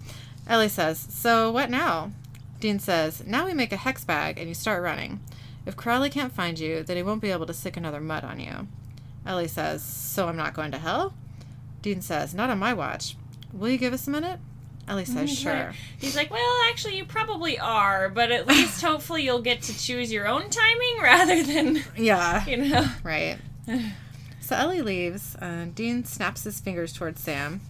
[0.47, 2.13] Ellie says, "So what now?"
[2.61, 5.21] Dean says, "Now we make a hex bag and you start running.
[5.67, 8.41] If Crowley can't find you, then he won't be able to stick another mud on
[8.41, 8.69] you."
[9.27, 11.15] Ellie says, "So I'm not going to hell?"
[11.83, 13.17] Dean says, "Not on my watch.
[13.53, 14.41] Will you give us a minute?"
[14.89, 19.23] Ellie says, He's "Sure." He's like, well, actually, you probably are, but at least hopefully
[19.23, 22.45] you'll get to choose your own timing rather than, Yeah.
[22.47, 22.87] you know.
[23.03, 23.39] Right.
[24.41, 25.37] So Ellie leaves.
[25.37, 27.61] Uh, Dean snaps his fingers towards Sam.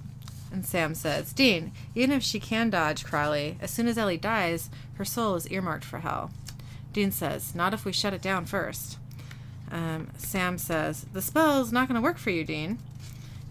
[0.53, 4.71] And Sam says, Dean, even if she can dodge Crowley, as soon as Ellie dies,
[4.95, 6.31] her soul is earmarked for hell.
[6.93, 8.97] Dean says, Not if we shut it down first.
[9.73, 12.79] Um, Sam says, The spell's not going to work for you, Dean.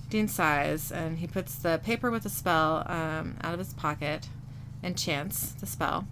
[0.09, 4.29] Dean sighs and he puts the paper with the spell um, out of his pocket
[4.81, 6.07] and chants the spell.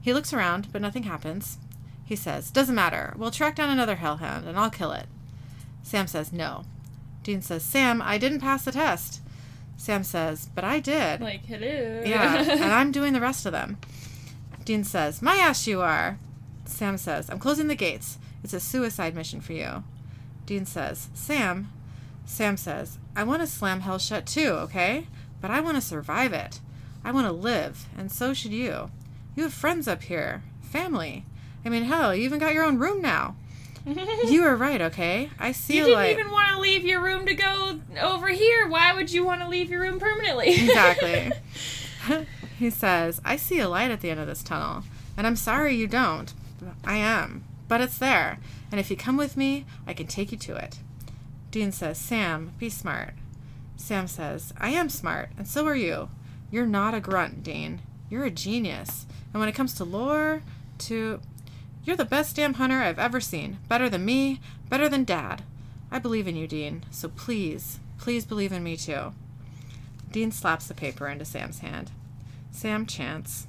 [0.00, 1.58] He looks around, but nothing happens.
[2.04, 3.14] He says, Doesn't matter.
[3.16, 5.06] We'll track down another hellhound and I'll kill it.
[5.82, 6.64] Sam says, No.
[7.22, 9.20] Dean says, Sam, I didn't pass the test.
[9.76, 11.20] Sam says, But I did.
[11.20, 12.02] Like, hello.
[12.04, 13.78] Yeah, and I'm doing the rest of them.
[14.64, 16.18] Dean says, My ass, you are.
[16.64, 18.18] Sam says, I'm closing the gates.
[18.44, 19.84] It's a suicide mission for you.
[20.46, 21.72] Dean says, Sam.
[22.24, 25.06] Sam says, I want to slam hell shut too, okay?
[25.40, 26.60] But I want to survive it.
[27.04, 28.90] I want to live, and so should you.
[29.34, 31.24] You have friends up here, family.
[31.64, 33.36] I mean, hell, you even got your own room now.
[34.28, 35.28] You are right, okay?
[35.40, 36.10] I see You didn't light.
[36.12, 38.68] even want to leave your room to go over here.
[38.68, 40.50] Why would you want to leave your room permanently?
[40.54, 41.32] Exactly.
[42.58, 44.84] he says, I see a light at the end of this tunnel,
[45.16, 46.32] and I'm sorry you don't.
[46.84, 47.42] I am.
[47.66, 48.38] But it's there,
[48.70, 50.78] and if you come with me, I can take you to it.
[51.52, 53.12] Dean says, Sam, be smart.
[53.76, 56.08] Sam says, I am smart, and so are you.
[56.50, 57.82] You're not a grunt, Dean.
[58.08, 59.06] You're a genius.
[59.32, 60.42] And when it comes to lore,
[60.78, 61.20] to.
[61.84, 63.58] You're the best damn hunter I've ever seen.
[63.68, 64.40] Better than me,
[64.70, 65.42] better than Dad.
[65.90, 69.12] I believe in you, Dean, so please, please believe in me too.
[70.10, 71.90] Dean slaps the paper into Sam's hand.
[72.50, 73.46] Sam chants.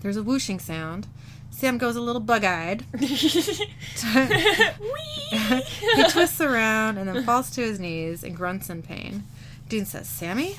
[0.00, 1.06] There's a whooshing sound.
[1.54, 2.84] Sam goes a little bug eyed.
[2.98, 3.68] he
[6.10, 9.22] twists around and then falls to his knees and grunts in pain.
[9.68, 10.56] Dean says, Sammy?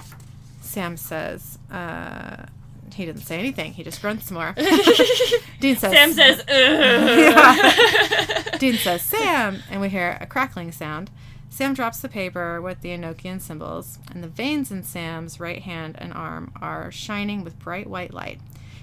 [0.61, 2.45] Sam says, uh,
[2.93, 3.73] he didn't say anything.
[3.73, 4.53] He just grunts more.
[5.59, 6.41] Dean says, Sam says.
[6.47, 8.41] Yeah.
[8.57, 9.63] Dean says, Sam!
[9.69, 11.11] And we hear a crackling sound.
[11.49, 15.97] Sam drops the paper with the Enochian symbols, and the veins in Sam's right hand
[15.99, 18.39] and arm are shining with bright white light.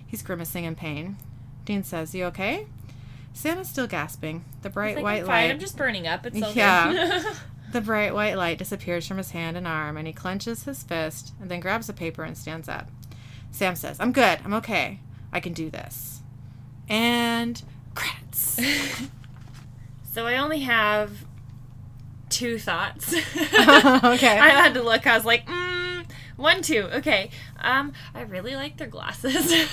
[0.07, 1.17] He's grimacing in pain.
[1.65, 2.67] Dean says, You okay?
[3.33, 4.45] Sam is still gasping.
[4.63, 5.45] The bright Like, white I'm fine.
[5.47, 5.51] light.
[5.53, 6.27] I'm just burning up.
[6.27, 6.53] It's okay.
[6.59, 7.23] Yeah.
[7.73, 11.33] The bright white light disappears from his hand and arm, and he clenches his fist
[11.41, 12.91] and then grabs a paper and stands up.
[13.51, 14.41] Sam says, I'm good.
[14.45, 15.01] I'm okay.
[15.33, 16.21] I can do this.
[16.87, 17.63] And
[17.95, 18.61] credits.
[20.13, 21.25] so I only have
[22.29, 23.15] two thoughts.
[23.35, 24.39] Okay.
[24.39, 25.07] I had to look.
[25.07, 26.05] I was like, mm,
[26.37, 26.83] one, two.
[26.93, 27.31] Okay.
[27.59, 29.67] Um, I really like their glasses.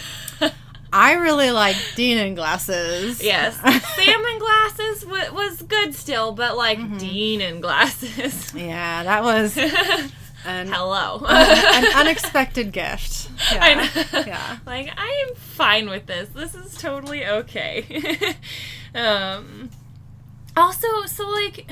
[0.91, 3.21] I really like Dean in glasses.
[3.23, 3.55] yes.
[3.57, 6.97] Sam in glasses w- was good still, but like Mm-hmm.
[6.97, 8.53] Dean in glasses.
[8.55, 9.55] yeah, that was
[10.45, 11.23] an, Hello.
[11.27, 13.29] an unexpected gift.
[13.51, 13.59] Yeah.
[13.63, 14.23] I know.
[14.27, 14.57] Yeah.
[14.65, 16.29] Like I am fine with this.
[16.29, 18.35] This is totally okay.
[18.95, 19.69] um
[20.57, 21.69] also so like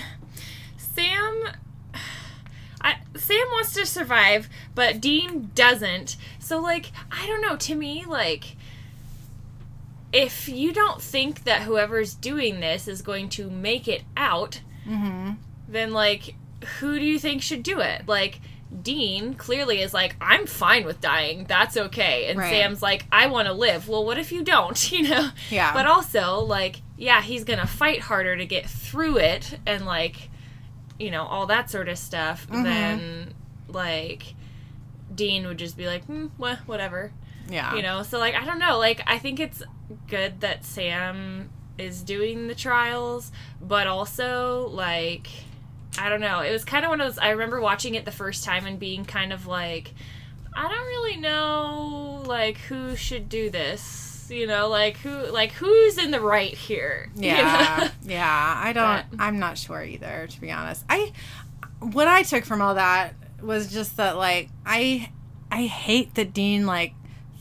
[0.77, 1.43] Sam
[2.79, 6.15] I, Sam wants to survive, but Dean doesn't.
[6.39, 8.55] So like I don't know, to me like
[10.13, 15.31] if you don't think that whoever's doing this is going to make it out, Mm-hmm.
[15.67, 16.35] then like
[16.79, 18.07] who do you think should do it?
[18.07, 18.39] Like
[18.81, 21.45] Dean clearly is like, I'm fine with dying.
[21.45, 22.27] That's okay.
[22.27, 22.49] And Right.
[22.49, 23.87] Sam's like, I want to live.
[23.87, 24.91] Well, what if you don't?
[24.91, 25.29] You know?
[25.49, 25.73] Yeah.
[25.73, 30.29] But also, like, yeah, he's going to fight harder to get through it and, like,
[30.99, 32.45] you know, all that sort of stuff.
[32.49, 32.63] Mhm.
[32.63, 33.33] Then,
[33.69, 34.33] like,
[35.13, 36.03] Dean would just be like,
[36.37, 37.11] wha- whatever
[37.49, 37.75] yeah.
[37.75, 39.63] you know so like i don't know like i think it's
[40.07, 43.31] good that sam is doing the trials
[43.61, 45.27] but also like
[45.97, 48.11] i don't know it was kind of one of those i remember watching it the
[48.11, 49.93] first time and being kind of like
[50.55, 55.97] i don't really know like who should do this you know like who like who's
[55.97, 57.37] in the right here you know?
[57.37, 58.61] Yeah, yeah.
[58.63, 59.09] I don't.
[59.11, 60.83] But- I'm not sure either, to be honest.
[60.89, 61.13] I
[61.79, 65.11] what I took from all that was just that, like, I
[65.51, 66.93] I hate that Dean like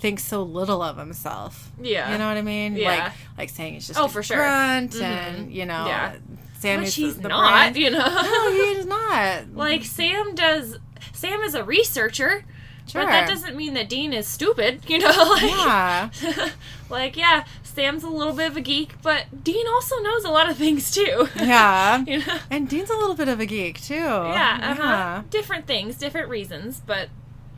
[0.06, 1.72] thinks so little of himself.
[1.82, 2.76] yeah You know what I mean?
[2.76, 2.88] Yeah.
[3.06, 4.36] Like, like saying he's just Oh, for sure.
[4.36, 5.02] grunt, Mhm.
[5.02, 6.16] and you know, Yeah.
[6.60, 7.82] Sam which is the, not brain.
[7.84, 9.54] you know No, he's not.
[9.54, 10.78] like sam does
[11.12, 12.44] sam is a researcher
[12.86, 13.02] sure.
[13.02, 15.08] But that doesn't mean that Dean is stupid, you know?
[15.10, 16.10] Like, Yeah.
[16.88, 20.48] like, yeah, Sam's a little bit of a geek, but Dean also knows a lot
[20.48, 21.28] of things too.
[21.34, 22.04] Yeah.
[22.06, 22.38] you know?
[22.48, 23.94] And Dean's a little bit of a geek too.
[23.96, 25.22] Yeah, uh-huh.
[25.30, 27.08] different things, different reasons, but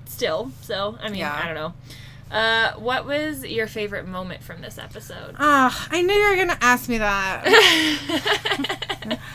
[0.06, 0.50] still.
[0.62, 1.38] So, I mean, Yeah.
[1.40, 1.74] I don't know.
[2.30, 5.34] Uh, what was your favorite moment from this episode?
[5.38, 7.44] Ah, I knew you were gonna ask me that.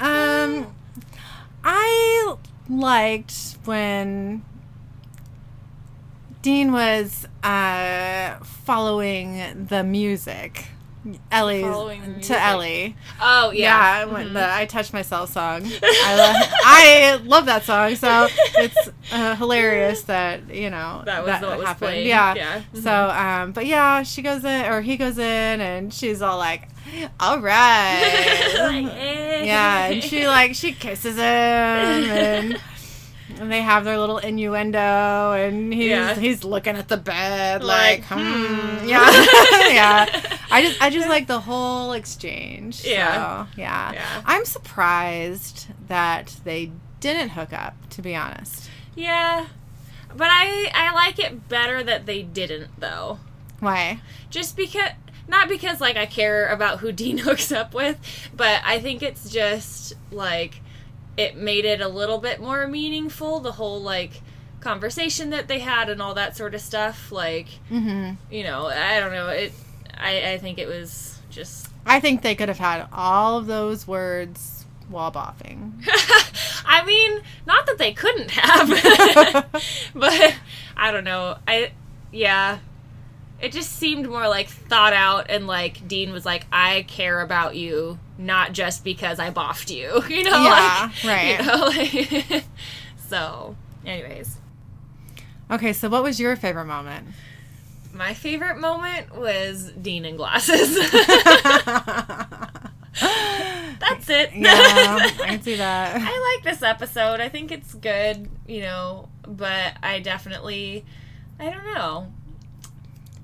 [0.00, 0.74] Um,
[1.64, 2.34] I
[2.68, 4.44] liked when
[6.42, 10.66] Dean was uh, following the music.
[11.30, 12.24] Ellie Following the music.
[12.36, 12.96] to Ellie.
[13.20, 14.04] oh, Yeah, yeah.
[14.06, 14.32] when Mhm.
[14.34, 15.62] the I Touch Myself song.
[15.82, 21.40] I, lo- I love that song, so it's uh, hilarious that you know That was
[21.42, 22.04] what happened.
[22.04, 22.34] Yeah.
[22.34, 22.60] Yeah.
[22.74, 26.68] So, um, but yeah, she goes in, or he goes in, and she's all like,
[27.20, 29.44] "All right." Like, eh.
[29.44, 32.60] yeah, and she like she kisses him, and,
[33.38, 36.14] and they have their little innuendo, and he's Yeah.
[36.14, 38.78] he's looking at the bed Like, like, hmm.
[38.80, 39.10] hmm, yeah,
[39.72, 40.36] yeah.
[40.50, 42.84] I just I just like the whole exchange.
[42.84, 43.46] Yeah.
[43.46, 43.92] so, yeah.
[43.92, 44.22] Yeah.
[44.24, 47.74] I'm surprised that they didn't hook up.
[47.90, 49.46] To be honest, Yeah.
[50.14, 53.18] But I I like it better that they didn't though.
[53.60, 54.00] why?
[54.30, 54.90] just because
[55.28, 57.98] not because like I care about who Dean hooks up with,
[58.34, 60.60] but I think it's just like
[61.16, 64.20] it made it a little bit more meaningful the whole like
[64.60, 68.14] conversation that they had and all that sort of stuff like Mm-hmm.
[68.32, 69.52] you know I don't know it
[69.96, 73.86] I I think it was just I think they could have had all of those
[73.86, 75.72] words while boffing.
[76.66, 78.68] I mean not that they couldn't have
[79.94, 80.34] but
[80.76, 81.72] I don't know I
[82.12, 82.58] yeah
[83.40, 87.54] it just seemed more like thought out and like Dean was like I care about
[87.56, 91.40] you not just because I boffed you you know Yeah, like, right.
[91.40, 92.44] you know like
[93.08, 94.38] so anyways
[95.50, 97.06] Okay, so what was your favorite moment?
[97.92, 100.76] my favorite moment was Dean in glasses
[103.78, 105.96] that's it yeah, I can see that.
[106.00, 107.20] I like this episode.
[107.20, 110.84] I think it's good, you know, but I definitely
[111.38, 112.12] I don't know.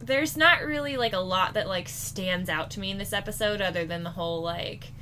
[0.03, 3.61] There's not really like a lot that like stands out to me in this episode
[3.61, 4.93] other than the whole like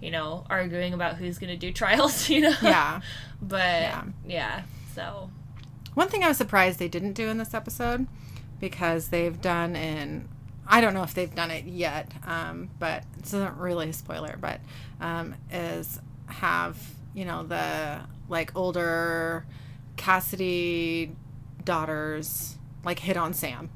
[0.00, 2.54] you know, arguing about who's going to do trials, you know.
[2.62, 3.00] Yeah.
[3.42, 4.04] But Yeah.
[4.26, 4.62] yeah.
[4.94, 5.30] So,
[5.92, 8.06] One thing I was surprised they didn't do in this episode
[8.60, 10.28] because they've done in
[10.66, 14.36] I don't know if they've done it yet, um, but this isn't really a spoiler,
[14.40, 14.60] but
[15.00, 16.76] um, is have,
[17.14, 19.44] you know, the like older
[19.96, 21.14] Cassidy
[21.64, 23.70] daughters like hit on Sam.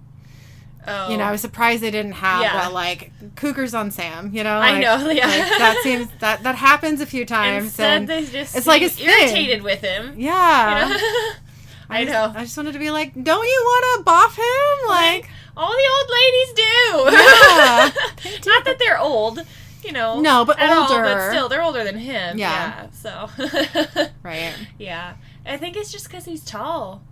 [0.86, 1.10] Oh.
[1.10, 2.66] You know, I was surprised they didn't have Yeah.
[2.68, 4.30] uh, like cougars on Sam.
[4.34, 5.26] You know, I know, yeah.
[5.26, 7.64] like, that seems that that happens a few times.
[7.66, 9.06] Instead, and they just it's like thing.
[9.08, 10.14] irritated with him.
[10.18, 11.00] yeah, You know?
[11.90, 12.32] I just- know.
[12.34, 14.88] I just wanted to be like, don't you want to boff him?
[14.88, 17.16] Like, All the old ladies do.
[17.18, 17.90] Yeah,
[18.40, 18.50] do.
[18.50, 19.44] Not that they're old,
[19.84, 20.20] you know.
[20.20, 21.02] No, but at all, older.
[21.02, 22.38] but still, they're older than him.
[22.38, 22.86] Yeah.
[22.86, 22.90] Yeah.
[22.92, 24.10] so.
[24.22, 24.54] right.
[24.78, 25.14] yeah,
[25.44, 27.02] I think it's just because he's tall.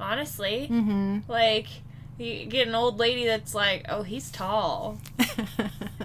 [0.00, 1.30] Honestly, Mm-hmm.
[1.30, 1.66] like
[2.18, 4.98] you get an old lady that's like, oh, he's tall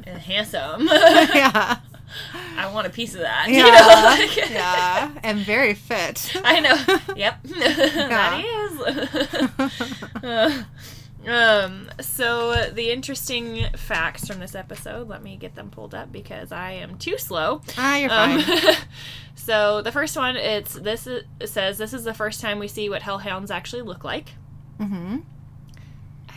[0.06, 0.88] and handsome.
[0.88, 1.78] yeah.
[2.58, 3.48] I want a piece of that.
[3.50, 3.66] Yeah.
[3.66, 5.12] You know, like- yeah.
[5.24, 6.34] And very fit.
[6.44, 6.76] I know.
[7.16, 7.44] Yep.
[7.44, 10.24] that is.
[10.24, 10.64] Uh,
[11.28, 16.52] um, so the interesting facts from this episode, let me get them pulled up because
[16.54, 17.62] I am too slow.
[17.78, 18.76] ah, you're Um, fine.
[19.36, 22.70] so the first one, it's this is, it says this is the first time we
[22.70, 24.30] see what hellhounds actually look like.
[24.80, 25.18] mm-hmm.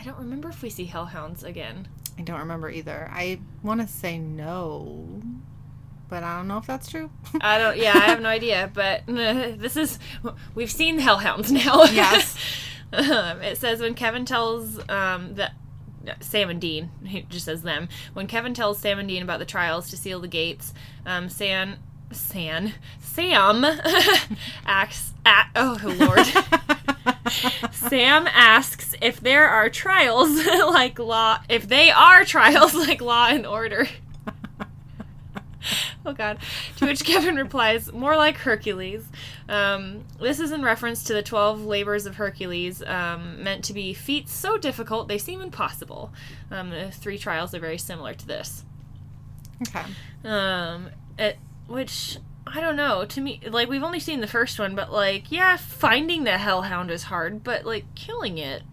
[0.01, 1.87] I don't remember if we see hellhounds again.
[2.17, 3.07] I don't remember either.
[3.13, 5.21] I want to say no,
[6.09, 7.11] but I don't know if that's true.
[7.39, 7.77] I don't.
[7.77, 8.71] Yeah, I have no idea.
[8.73, 9.99] But this is
[10.55, 11.83] we've seen hellhounds now.
[11.83, 12.35] Yes.
[12.93, 15.53] um, it says when Kevin tells um, that
[16.19, 17.87] Sam and Dean, he just says them.
[18.13, 20.73] When Kevin tells Sam and Dean about the trials to seal the gates,
[21.05, 21.77] um, San,
[22.11, 23.63] San, Sam
[24.65, 25.13] acts.
[25.23, 27.10] At, oh Lord.
[27.71, 33.45] Sam asks if there are trials like law, if they are trials like law and
[33.45, 33.87] order.
[36.05, 36.39] oh God.
[36.77, 39.05] To which Kevin replies, more like Hercules.
[39.49, 43.93] Um, this is in reference to the 12 labors of Hercules, um, meant to be
[43.93, 46.11] feats so difficult they seem impossible.
[46.49, 48.63] Um, the three trials are very similar to this.
[49.67, 49.83] okay.
[50.23, 52.17] Um, it, which
[52.47, 53.05] I don't know.
[53.05, 56.91] To me, like we've only seen the first one, but like, yeah, finding the hellhound
[56.91, 58.63] is hard, but like killing it,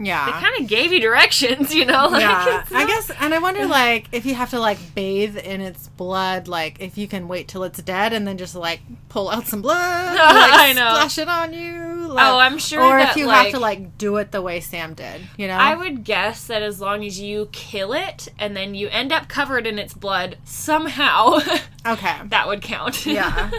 [0.00, 0.40] they Yeah.
[0.40, 2.08] kind of gave you directions, you know.
[2.08, 5.36] Like, yeah, it's I guess, and I wonder, like, if you have to like bathe
[5.36, 8.80] in its blood, like, if you can wait till it's dead and then just like
[9.08, 9.76] pull out some blood,
[10.16, 10.94] like, I know.
[10.94, 12.08] splash it on you.
[12.10, 14.42] Like, Oh, I'm sure Or that, if you like, have to like do it the
[14.42, 15.54] way Sam did, you know?
[15.54, 19.28] I would guess that as long as you kill it and then you end up
[19.28, 21.38] covered in its blood somehow,
[21.86, 22.16] okay.
[22.24, 23.06] that would count.
[23.06, 23.50] Yeah.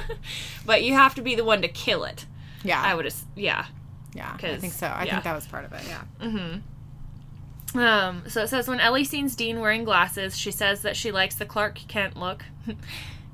[0.66, 2.26] but you have to be the one to kill it.
[2.64, 2.82] Yeah.
[2.82, 3.12] I would.
[3.36, 3.66] Yeah.
[4.14, 4.38] Yeah.
[4.41, 4.88] I think so.
[4.88, 5.12] I yeah.
[5.14, 5.82] think that was part of it.
[5.88, 6.01] Yeah.
[6.22, 7.80] Mm-hmm.
[7.80, 11.36] Um, so it says when Ellie sees Dean wearing glasses, she says that she likes
[11.36, 12.43] the Clark Kent look.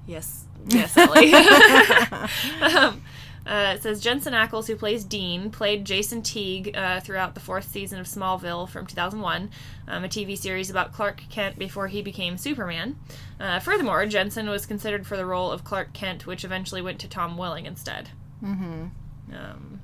[0.07, 1.33] yes, yes, Ellie.
[2.61, 3.01] um,
[3.47, 7.71] uh, it says Jensen Ackles, who plays Dean, played Jason Teague uh, throughout the fourth
[7.71, 9.49] season of Smallville from 2001,
[9.87, 12.97] um, a TV series about Clark Kent before he became Superman.
[13.39, 17.07] Uh, furthermore, Jensen was considered for the role of Clark Kent, which eventually went to
[17.07, 18.09] Tom Welling instead.
[18.43, 18.87] Mm-hmm.
[19.33, 19.79] Um,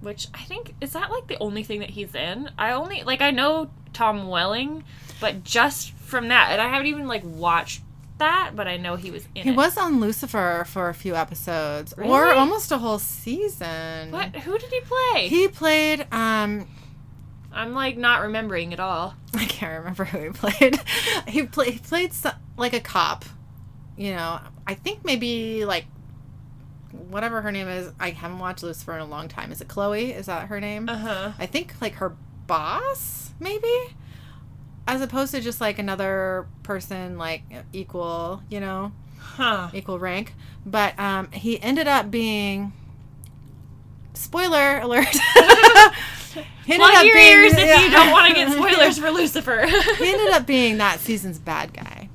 [0.00, 2.50] which I think is that like the only thing that he's in.
[2.58, 4.84] I only like I know Tom Welling,
[5.20, 7.82] but just from that, and I haven't even like watched
[8.18, 9.56] that, but I know he was in He it.
[9.56, 14.10] was on Lucifer for a few episodes, or almost a whole season.
[14.10, 14.36] What?
[14.36, 15.28] Who did he play?
[15.28, 16.06] He played.
[16.12, 16.66] Um,
[17.52, 19.14] I'm like not remembering at all.
[19.34, 20.78] I can't remember who he played.
[21.28, 21.72] he played.
[21.74, 22.12] He played
[22.56, 23.24] like a cop.
[23.96, 25.84] You know, I think maybe like
[26.92, 27.90] whatever her name is.
[28.00, 29.52] I haven't watched Lucifer in a long time.
[29.52, 30.12] Is it Chloe?
[30.12, 30.88] Is that her name?
[30.88, 31.32] Uh huh.
[31.38, 32.16] I think like her
[32.46, 33.72] boss, maybe,
[34.86, 38.42] as opposed to just like another person, like equal.
[38.48, 38.92] You know.
[39.18, 39.70] Huh.
[39.74, 40.34] equal rank.
[40.66, 42.72] But um, he ended up being.
[44.14, 45.06] Spoiler alert.
[46.66, 47.80] he ended Plug up your being- ears if yeah.
[47.84, 49.66] you don't want to get spoilers for Lucifer.
[49.66, 52.08] he ended up being that season's bad guy.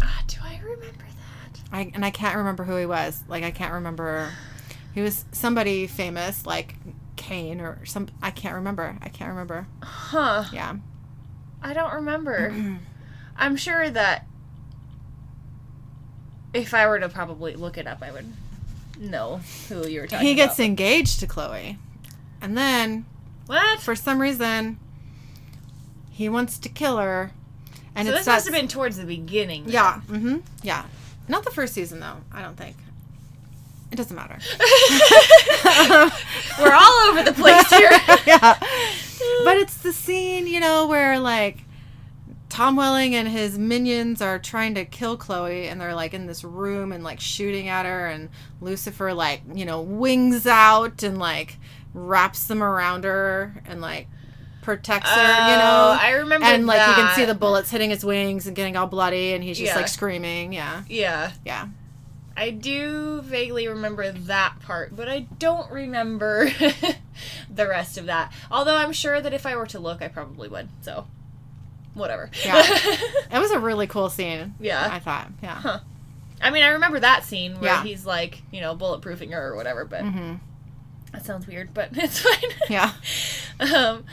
[0.00, 1.60] Ah, do I remember that?
[1.72, 3.22] I, and I can't remember who he was.
[3.28, 4.30] Like I can't remember.
[4.94, 6.74] He was somebody famous, like
[7.16, 8.08] Cain or some.
[8.22, 8.96] I can't remember.
[9.00, 9.66] I can't remember.
[9.82, 10.44] Huh.
[10.52, 10.76] Yeah.
[11.62, 12.54] I don't remember.
[13.36, 14.26] I'm sure that
[16.52, 18.26] if I were to probably look it up, I would
[18.98, 20.28] know who you were talking about.
[20.28, 20.66] he gets about.
[20.66, 21.78] engaged to Chloe,
[22.42, 23.06] and then
[23.46, 23.80] What?
[23.80, 24.78] for some reason,
[26.10, 27.32] he wants to kill her.
[27.94, 29.64] And so this starts, must have been towards the beginning.
[29.64, 29.72] then.
[29.72, 30.00] Yeah.
[30.08, 30.36] Mm-hmm.
[30.62, 30.84] Yeah.
[31.28, 32.18] Not the first season though.
[32.32, 32.76] I don't think.
[33.90, 34.38] It doesn't matter.
[36.58, 37.90] We're all over the place here.
[38.26, 38.58] yeah.
[39.44, 41.58] But it's the scene, you know, where like
[42.48, 46.42] Tom Welling and his minions are trying to kill Chloe and they're like in this
[46.42, 51.58] room and like shooting at her and Lucifer like, you know, wings out and like
[51.94, 54.08] wraps them around her and like
[54.62, 55.94] protects her, you know.
[55.94, 58.76] Oh, I remember and like you can see the bullets hitting his wings and getting
[58.76, 59.76] all bloody and he's just Yeah.
[59.76, 60.52] like screaming.
[60.52, 60.82] Yeah.
[60.88, 61.32] Yeah.
[61.44, 61.66] Yeah.
[62.34, 66.46] I do vaguely remember that part, but I don't remember
[67.50, 68.32] the rest of that.
[68.50, 70.68] Although I'm sure that if I were to look, I probably would.
[70.80, 71.06] So,
[71.94, 72.30] whatever.
[72.44, 72.62] Yeah.
[73.32, 74.54] It was a really cool scene.
[74.60, 74.88] Yeah.
[74.90, 75.30] I thought.
[75.42, 75.56] Yeah.
[75.56, 75.80] Huh.
[76.40, 77.82] I mean, I remember that scene where Yeah.
[77.82, 80.34] he's like, you know, bulletproofing her or whatever, but hmm
[81.12, 82.50] that sounds weird, but it's fine.
[82.70, 82.90] Yeah.
[83.60, 84.04] Um,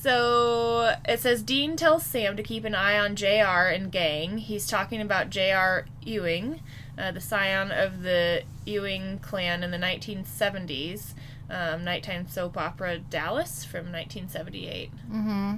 [0.00, 4.38] so it says Dean tells Sam to keep an eye on JR and gang.
[4.38, 6.60] He's talking about JR Ewing,
[6.98, 11.14] uh, the scion of the Ewing clan in the 1970s.
[11.48, 14.90] Um, nighttime soap opera Dallas from 1978.
[15.10, 15.54] Mm hmm.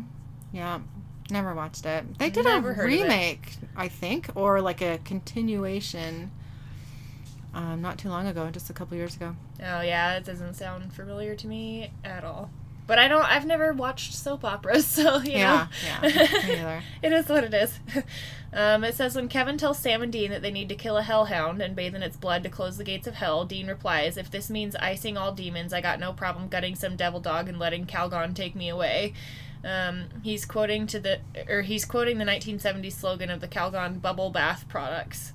[0.52, 0.80] Yeah.
[1.30, 2.18] Never watched it.
[2.18, 6.30] They did Never a remake, I think, or like a continuation.
[7.52, 9.36] Um, not too long ago, just a couple years ago.
[9.60, 12.50] Oh yeah, it doesn't sound familiar to me at all.
[12.88, 13.22] But I don't.
[13.22, 15.68] I've never watched soap operas, so you Yeah,
[16.02, 16.08] know.
[16.08, 17.78] yeah, it is what it is.
[18.50, 21.02] Um, it says when Kevin tells Sam and Dean that they need to kill a
[21.02, 24.30] hellhound and bathe in its blood to close the gates of hell, Dean replies, "If
[24.30, 27.84] this means icing all demons, I got no problem gutting some devil dog and letting
[27.84, 29.12] Calgon take me away."
[29.62, 34.30] Um, he's quoting to the, or he's quoting the 1970s slogan of the Calgon bubble
[34.30, 35.34] bath products,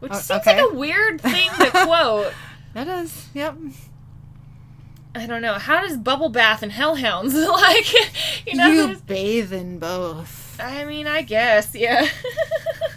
[0.00, 0.60] which Oh, seems okay.
[0.60, 2.32] like a weird thing to quote.
[2.74, 3.54] That is, yep.
[5.14, 5.54] I don't know.
[5.54, 7.92] How does bubble bath and hellhounds like?
[8.46, 10.58] You know, you bathe in both.
[10.60, 12.08] I mean, I guess, yeah.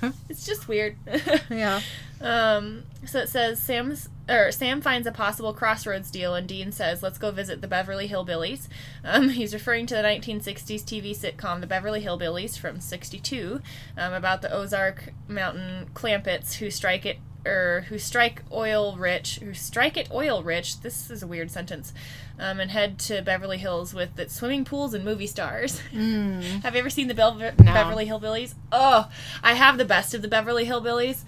[0.29, 0.95] it's just weird.
[1.49, 1.81] Yeah.
[2.21, 7.01] um, so it says Sam's or Sam finds a possible crossroads deal, and Dean says,
[7.03, 8.67] "Let's go visit the Beverly Hillbillies."
[9.03, 13.61] Um, he's referring to the 1960s TV sitcom The Beverly Hillbillies from '62,
[13.97, 19.53] um, about the Ozark Mountain Clampetts who strike it or who strike oil rich, who
[19.53, 20.81] strike it oil rich.
[20.81, 21.93] This is a weird sentence.
[22.39, 25.81] Um, and head to Beverly Hills with its swimming pools and movie stars.
[25.93, 26.61] Mm.
[26.63, 27.53] Have you ever seen the Bel- No.
[27.57, 28.53] Beverly Hillbillies?
[28.71, 29.09] Oh,
[29.41, 31.23] I have the best of the Beverly Hillbillies.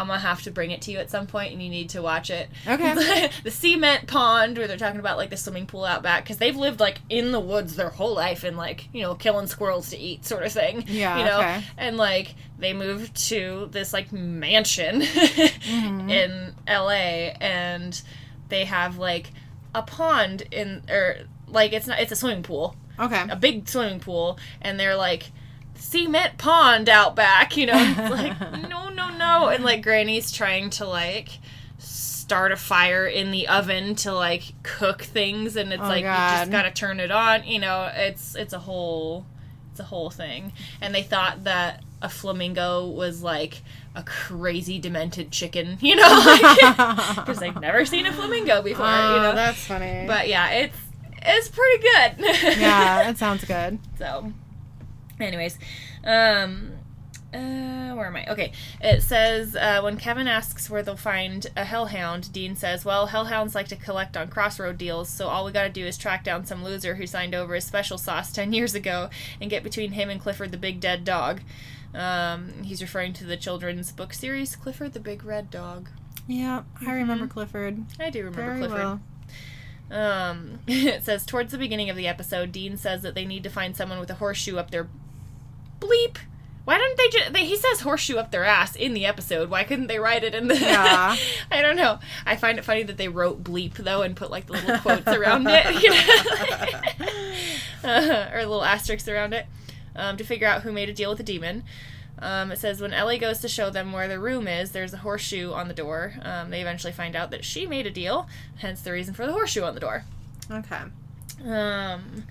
[0.00, 2.00] I'm gonna have to bring it to you at some point, and you need to
[2.02, 2.48] watch it.
[2.66, 3.30] Okay.
[3.44, 6.56] the cement pond where they're talking about like the swimming pool out back because they've
[6.56, 9.98] lived like in the woods their whole life and like you know killing squirrels to
[9.98, 10.84] eat sort of thing.
[10.86, 11.62] Yeah, You know, okay.
[11.76, 15.02] and like they moved to this like mansion
[15.70, 16.10] Mm-hmm.
[16.10, 17.36] in L.A.
[17.40, 18.00] and
[18.48, 19.30] they have like
[19.74, 23.24] a pond in or like it's not it's a swimming pool Okay.
[23.30, 25.30] a big swimming pool and they're like
[25.80, 27.72] cement pond out back you know?
[27.74, 29.48] It's like no no no.
[29.48, 31.30] And like granny's trying to like
[31.78, 35.56] start a fire in the oven to like cook things.
[35.56, 37.90] And it's Oh, like you just gotta turn it on you know?
[37.94, 39.26] It's it's a whole
[39.72, 40.52] it's a whole thing.
[40.80, 43.62] And they thought that a flamingo was like
[43.94, 46.36] a crazy demented chicken you know?
[47.16, 49.34] Because they've never seen a flamingo before oh, you know?
[49.34, 50.04] that's funny.
[50.06, 50.76] but yeah it's
[51.22, 52.58] it's pretty good.
[52.58, 53.78] Yeah, that sounds good.
[53.98, 54.32] so,
[55.26, 55.58] anyways,
[56.04, 56.72] um,
[57.32, 58.26] uh, where am I?
[58.26, 63.06] Okay, it says uh, when Kevin asks where they'll find a hellhound, Dean says, "Well,
[63.06, 66.24] hellhounds like to collect on crossroad deals, so all we got to do is track
[66.24, 69.10] down some loser who signed over his special sauce ten years ago
[69.40, 71.42] and get between him and Clifford the big dead dog."
[71.94, 75.88] Um, he's referring to the children's book series Clifford the Big Red Dog.
[76.26, 78.78] Yeah, I remember Clifford I do remember very Clifford.
[78.78, 79.00] well.
[79.90, 83.50] Um, it says towards the beginning of the episode, Dean says that they need to
[83.50, 84.88] find someone with a horseshoe up their
[85.80, 86.18] bleep.
[86.64, 87.32] Why don't they just?
[87.32, 89.50] They, he says horseshoe up their ass in the episode.
[89.50, 90.56] Why couldn't they write it in the?
[90.56, 91.16] Yeah.
[91.50, 91.98] I don't know.
[92.26, 95.08] I find it funny that they wrote bleep though and put like the little quotes
[95.08, 96.00] around it, you know?
[97.90, 99.46] uh, or little asterisks around it,
[99.96, 101.64] um, to figure out who made a deal with the demon.
[102.20, 104.98] Um, it says when Ellie goes to show them where the room is, there's a
[104.98, 106.14] horseshoe on the door.
[106.22, 109.32] Um, they eventually find out that she made a deal, hence the reason for the
[109.32, 110.04] horseshoe on the door.
[110.50, 110.82] Okay.
[111.44, 112.24] Um,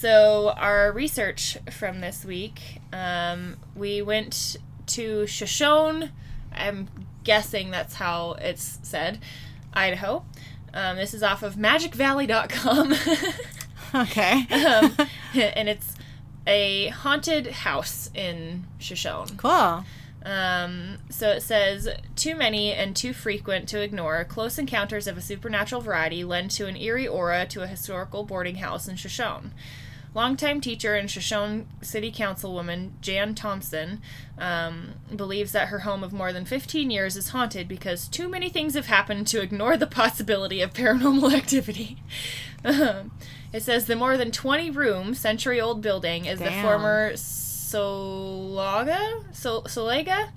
[0.00, 4.56] so our research from this week, um, we went
[4.86, 6.10] to Shoshone.
[6.54, 6.88] I'm
[7.22, 9.18] guessing that's how it's said,
[9.74, 10.24] Idaho.
[10.72, 12.94] Um, this is off of MagicValley.com,
[14.02, 14.46] Okay.
[14.64, 14.96] um,
[15.34, 15.94] and it's
[16.46, 19.36] a haunted house in Shoshone.
[19.36, 19.84] cool.
[20.24, 25.20] Um, so it says, too many and too frequent to ignore, close encounters of a
[25.22, 29.50] supernatural variety lend to an eerie aura to a historical boarding house in Shoshone.
[30.14, 34.00] Longtime teacher and Shoshone City Councilwoman Jan Thompson
[34.38, 38.48] um, believes that her home of more than 15 years is haunted because too many
[38.48, 42.02] things have happened to ignore the possibility of paranormal activity.
[43.52, 49.24] It says the more than 20 room, century old building is the former Solaga?
[49.34, 50.30] Sol- Solega?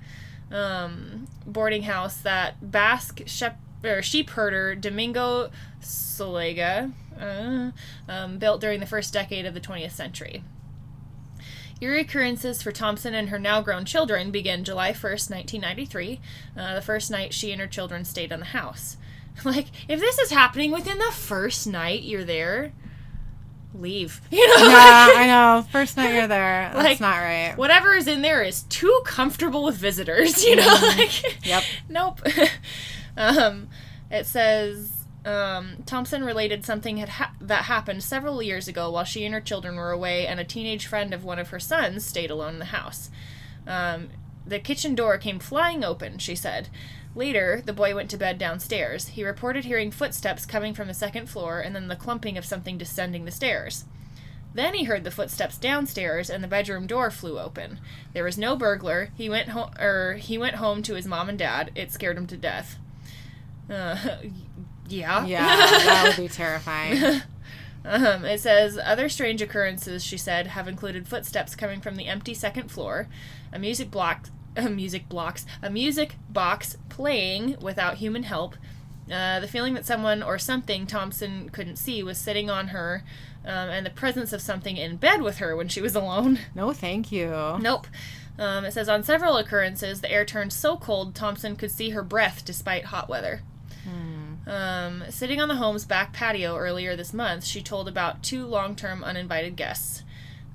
[0.50, 3.60] Um, boarding house that Basque shep-
[4.02, 7.70] sheep herder Domingo Solega uh,
[8.08, 10.42] um, built during the first decade of the 20th century.
[11.80, 16.20] Eerie occurrences for Thompson and her now grown children began July 1st, 1993,
[16.56, 18.96] uh, the first night she and her children stayed in the house.
[19.44, 22.72] Like, if this is happening within the first night you're there,
[23.74, 24.20] leave.
[24.30, 25.26] You know, Yeah, I
[25.58, 25.66] know.
[25.72, 26.70] First night you're there.
[26.72, 27.54] That's Like, not right.
[27.56, 30.44] whatever is in there is too comfortable with visitors.
[30.44, 31.62] You know, like Yep.
[31.88, 32.20] nope.
[33.16, 33.68] um,
[34.08, 34.93] it says
[35.24, 39.40] um, Thompson related something had ha- that happened several years ago while she and her
[39.40, 42.58] children were away, and a teenage friend of one of her sons stayed alone in
[42.58, 43.10] the house.
[43.66, 44.10] Um,
[44.46, 46.68] the kitchen door came flying open, she said.
[47.14, 49.08] Later, the boy went to bed downstairs.
[49.08, 52.76] He reported hearing footsteps coming from the second floor and then the clumping of something
[52.76, 53.84] descending the stairs.
[54.52, 57.80] Then he heard the footsteps downstairs and the bedroom door flew open.
[58.12, 59.10] There was no burglar.
[59.16, 61.70] He went home or he went home to his mom and dad.
[61.74, 62.76] It scared him to death.
[63.70, 63.96] Uh,
[64.88, 65.24] yeah.
[65.24, 67.22] Yeah, that would be terrifying.
[67.84, 72.32] Um, it says other strange occurrences, she said, have included footsteps coming from the empty
[72.32, 73.08] second floor,
[73.52, 78.56] a music block, a music blocks, a music box playing without human help,
[79.12, 83.04] uh, the feeling that someone or something Thompson couldn't see was sitting on her,
[83.44, 86.38] um, and the presence of something in bed with her when she was alone.
[86.54, 87.28] No, thank you.
[87.60, 87.86] Nope.
[88.38, 92.02] Um, it says on several occurrences, the air turned so cold Thompson could see her
[92.02, 93.42] breath despite hot weather.
[94.46, 98.76] Um, sitting on the home's back patio earlier this month, she told about two long
[98.76, 100.02] term uninvited guests.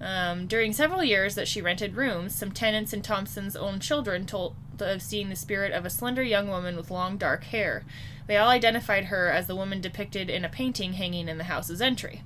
[0.02, 4.56] Um, during several years that she rented rooms, some tenants and Thompson's own children told
[4.80, 7.84] of seeing the spirit of a slender young woman with long dark hair.
[8.28, 11.82] They all identified her as the woman depicted in a painting hanging in the house's
[11.82, 12.22] entry.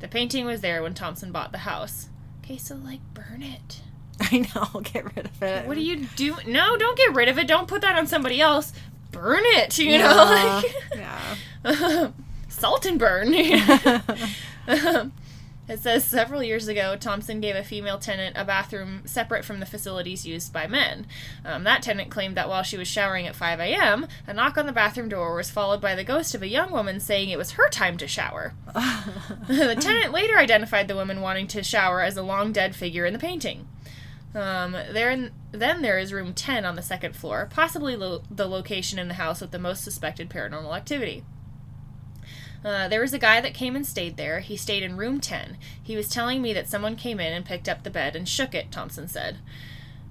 [0.00, 2.08] The painting was there when Thompson bought the house.
[2.42, 3.80] Okay, so like burn it.
[4.20, 4.80] I know.
[4.80, 5.66] Get rid of it.
[5.66, 6.36] What do you do?
[6.46, 7.46] No, don't get rid of it.
[7.46, 8.72] Don't put that on somebody else.
[9.14, 10.08] Burn it, you know?
[10.08, 10.62] Yeah.
[10.62, 10.74] Like,
[11.64, 12.10] yeah.
[12.48, 13.32] salt and burn.
[15.68, 19.66] it says several years ago, Thompson gave a female tenant a bathroom separate from the
[19.66, 21.06] facilities used by men.
[21.44, 24.66] Um, that tenant claimed that while she was showering at 5 a.m., a knock on
[24.66, 27.52] the bathroom door was followed by the ghost of a young woman saying it was
[27.52, 28.54] her time to shower.
[29.46, 33.12] the tenant later identified the woman wanting to shower as a long dead figure in
[33.12, 33.68] the painting.
[34.34, 38.48] Um, there in, then there is room 10 on the second floor, possibly lo- the
[38.48, 41.24] location in the house with the most suspected paranormal activity.
[42.64, 44.40] Uh, there was a guy that came and stayed there.
[44.40, 45.58] He stayed in room 10.
[45.80, 48.54] He was telling me that someone came in and picked up the bed and shook
[48.54, 49.38] it, Thompson said.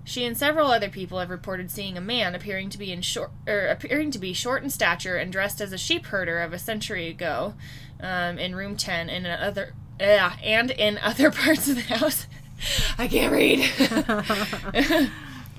[0.05, 3.31] She and several other people have reported seeing a man appearing to be in short,
[3.47, 6.59] er, appearing to be short in stature and dressed as a sheep herder of a
[6.59, 7.55] century ago,
[7.99, 12.27] um, in room 10 and in other, uh, and in other parts of the house.
[12.97, 15.09] I can't read.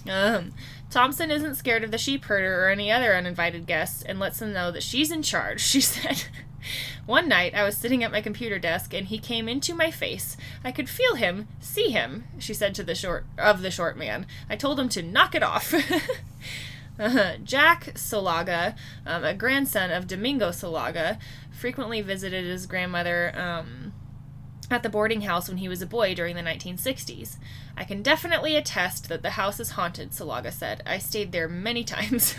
[0.09, 0.53] um,
[0.91, 4.53] Thompson isn't scared of the sheep herder or any other uninvited guests and lets them
[4.53, 6.25] know that she's in charge, she said.
[7.05, 10.37] One night, I was sitting at my computer desk and he came into my face.
[10.63, 14.27] I could feel him, see him, she said to the short of the short man.
[14.49, 15.75] I told him to knock it off.
[16.99, 18.75] uh, Jack Solaga,
[19.05, 21.19] um, a grandson of Domingo Solaga,
[21.53, 23.84] frequently visited his grandmother um,
[24.71, 27.37] at the boarding house when he was a boy during the 1960s.
[27.77, 30.83] I can definitely attest that the house is haunted, Solaga said.
[30.87, 32.35] I stayed there many times.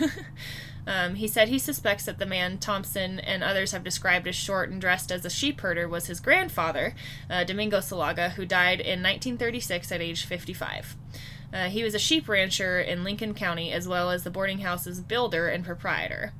[0.86, 4.70] um, he said he suspects that the man Thompson and others have described as short
[4.70, 6.94] and dressed as a sheep herder was his grandfather,
[7.30, 10.96] uh, Domingo Solaga, who died in 1936 at age 55.
[11.52, 15.00] Uh, he was a sheep rancher in Lincoln County as well as the boarding house's
[15.00, 16.32] builder and proprietor.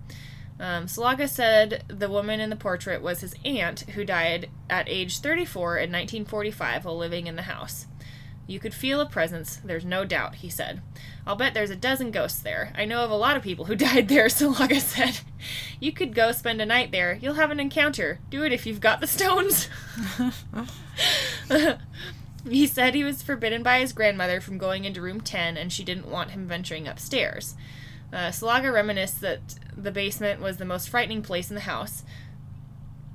[0.59, 5.21] Um, Solaga said the woman in the portrait was his aunt, who died at age
[5.21, 7.87] 34 in 1945 while living in the house.
[8.47, 10.81] You could feel a presence, there's no doubt, he said.
[11.27, 12.73] I'll bet there's a dozen ghosts there.
[12.77, 15.21] I know of a lot of people who died there, Solaga said.
[15.81, 17.19] You could go spend a night there.
[17.21, 18.21] You'll have an encounter.
[18.31, 19.69] Do it if you've got the stones.
[22.49, 25.83] he said he was forbidden by his grandmother from going into room 10 and she
[25.83, 27.57] didn't want him venturing upstairs.
[28.13, 29.41] Uh, Solaga reminisced that
[29.77, 32.05] the basement was the most frightening place in the house.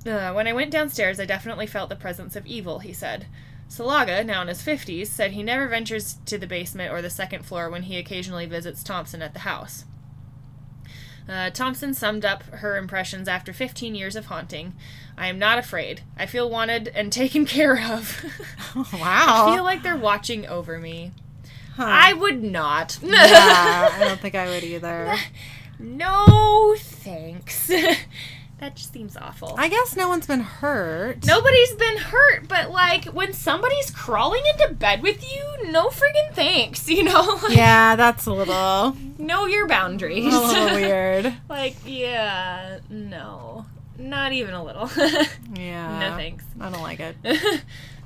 [0.06, 3.26] Uh, when I went downstairs, I definitely felt the presence of evil, he said.
[3.68, 7.46] Solaga, now in his 50s, said he never ventures to the basement or the second
[7.46, 9.86] floor when he occasionally visits Thompson at the house.
[11.28, 14.74] Uh, Thompson summed up her impressions after 15 years of haunting.
[15.16, 16.02] I am not afraid.
[16.18, 18.24] I feel wanted and taken care of.
[18.76, 19.46] wow.
[19.48, 21.12] I feel like they're watching over me.
[21.76, 21.84] Huh.
[21.86, 22.98] I would not.
[23.02, 25.14] yeah, I don't think I would either.
[25.78, 27.66] no, thanks.
[28.58, 29.54] that just seems awful.
[29.58, 31.26] I guess no one's been hurt.
[31.26, 36.88] Nobody's been hurt, but like when somebody's crawling into bed with you, no friggin' thanks,
[36.88, 37.38] you know?
[37.42, 40.32] Like, Yeah, that's a little, Know your boundaries.
[40.32, 41.34] a little weird.
[41.48, 43.66] like, yeah, no.
[43.98, 44.90] Not even a little.
[45.54, 45.98] Yeah.
[46.10, 46.44] no thanks.
[46.60, 47.16] I don't like it.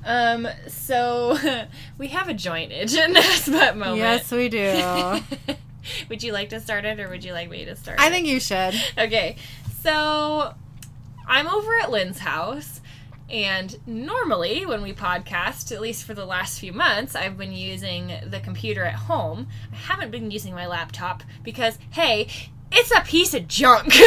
[0.07, 1.37] Um, so
[1.97, 3.97] we have a joint in this but moment.
[3.97, 5.19] Yes, we do.
[6.09, 8.11] would you like to start it or would you like me to start I it?
[8.11, 8.73] think you should.
[8.97, 9.35] Okay,
[9.83, 10.53] So
[11.27, 12.79] I'm over at Lynn's house,
[13.29, 18.13] and normally when we podcast, at least for the last few months, I've been using
[18.25, 19.47] the computer at home.
[19.73, 22.27] I haven't been using my laptop because, hey,
[22.71, 23.93] it's a piece of junk.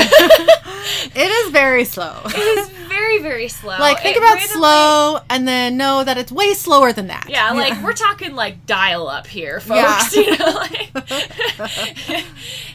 [1.13, 2.21] It is very slow.
[2.25, 3.77] it is very, very slow.
[3.79, 7.27] like think It about randomly- slow and then know that it's way slower than that.
[7.29, 10.17] Yeah, like we're talking like dial up here, folks.
[10.17, 10.23] Yeah.
[10.23, 10.91] You know, like,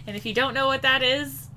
[0.07, 1.47] and if you don't know what that is,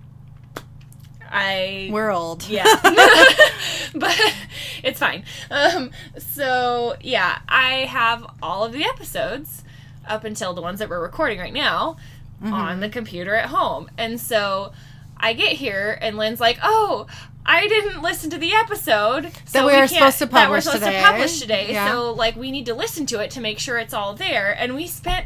[1.30, 2.48] I we're old.
[2.48, 4.34] yeah, but
[4.82, 5.24] it's fine.
[5.50, 9.64] Um, so yeah, I have all of the episodes
[10.06, 11.96] up until the ones that we're recording right now
[12.42, 12.52] Mm-hmm.
[12.54, 14.72] on the computer at home, and so
[15.16, 17.06] I get here and Lynn's like, "Oh."
[17.50, 20.82] I didn't listen to the episode so we were can't- supposed to that we're supposed
[20.84, 21.00] today.
[21.00, 21.72] to publish today.
[21.72, 21.90] Yeah.
[21.90, 24.54] So like we need to listen to it to make sure it's all there.
[24.58, 25.24] And we spent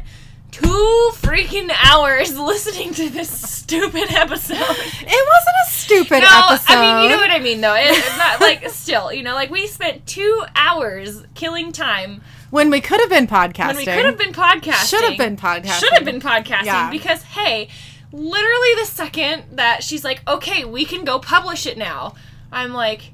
[0.49, 4.55] two freaking hours listening to this stupid episode.
[4.57, 6.73] It wasn't a stupid No, episode.
[6.73, 7.75] I mean, you know what I mean, though.
[7.75, 12.21] It, it's not like still, you know, like we spent two hours killing time
[12.53, 13.67] when we could have been podcasting.
[13.67, 14.87] when we could have been podcasting.
[14.89, 15.79] Should have been podcasting.
[15.79, 16.91] Should have been podcasting Yeah.
[16.91, 17.67] because hey,
[18.11, 22.13] literally the second that she's like, "Okay, we can go publish it now,"
[22.51, 23.11] I'm like,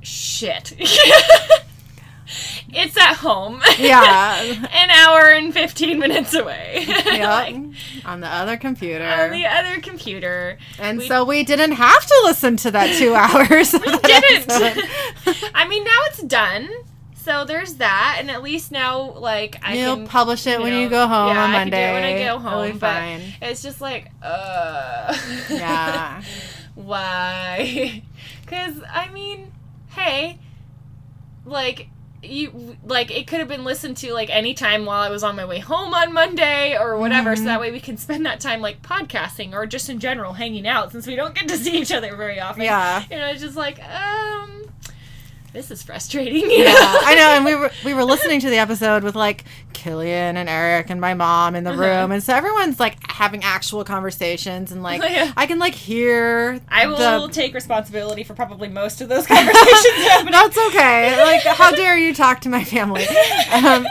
[0.00, 0.74] "Shit."
[2.72, 3.60] it's at home.
[3.78, 4.40] Yeah.
[4.72, 6.84] An hour and 15 minutes away.
[7.16, 7.28] Yep.
[7.28, 7.56] Like,
[8.04, 9.04] on the other computer.
[9.08, 10.58] on the other computer.
[10.78, 13.72] and we- so we didn't have to listen to that two hours.
[13.72, 14.52] We didn't.
[15.54, 16.68] I mean, now it's done.
[17.26, 20.78] So there's that, and at least now, like, I You'll can publish it when know,
[20.80, 22.72] you go home yeah, on I can do it when I go It'll home.
[22.74, 23.20] be but fine.
[23.42, 25.12] it's just like, uh,
[25.50, 26.22] Yeah.
[26.76, 28.02] why?
[28.46, 29.50] Because I mean,
[29.88, 30.38] hey,
[31.44, 31.88] like
[32.22, 35.44] you like it could have been listened to like anytime while I was on my
[35.44, 37.46] way home on Monday or whatever, so Mhm.
[37.46, 40.92] that way we can spend that time like podcasting or just in general hanging out
[40.92, 42.62] since we don't get to see each other very often.
[42.62, 43.02] Yeah.
[43.10, 44.62] You know, it's just like, um,
[45.56, 46.50] this is frustrating.
[46.50, 46.74] Yeah?
[46.76, 50.48] I know, and we were we were listening to the episode with like Killian and
[50.48, 51.80] Eric and my mom in the Uh-huh.
[51.80, 55.32] room, and so everyone's like having actual conversations, and like Yeah.
[55.36, 56.60] I can like hear.
[56.68, 60.32] I will the- take responsibility for probably most of those conversations happening.
[60.32, 61.22] That's okay.
[61.24, 63.06] Like, how dare you talk to my family?
[63.52, 63.86] Um,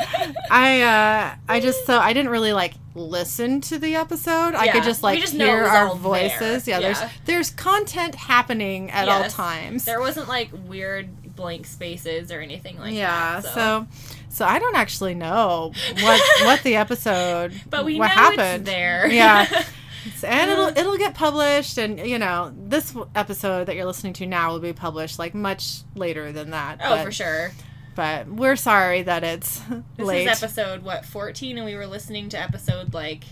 [0.52, 4.54] I uh, I just so I didn't really like listen to the episode.
[4.56, 6.66] I could just like just hear our voices.
[6.66, 6.80] there.
[6.80, 9.84] Yeah, there's there's content happening at all times.
[9.86, 13.46] There wasn't like weird blank spaces or anything like yeah, that.
[13.46, 13.54] Yeah.
[13.54, 13.88] So
[14.30, 15.72] so I don't actually know
[16.02, 18.62] what what the episode but we what know happened.
[18.62, 19.08] it's there.
[19.12, 19.64] Yeah.
[20.24, 20.74] and it'll uh.
[20.76, 24.74] it'll get published and you know this episode that you're listening to now will be
[24.74, 27.52] published like much later than that oh, but, for sure.
[27.96, 29.60] but we're sorry that it's
[29.98, 33.24] This late is episode what 14, and we were listening to episode like.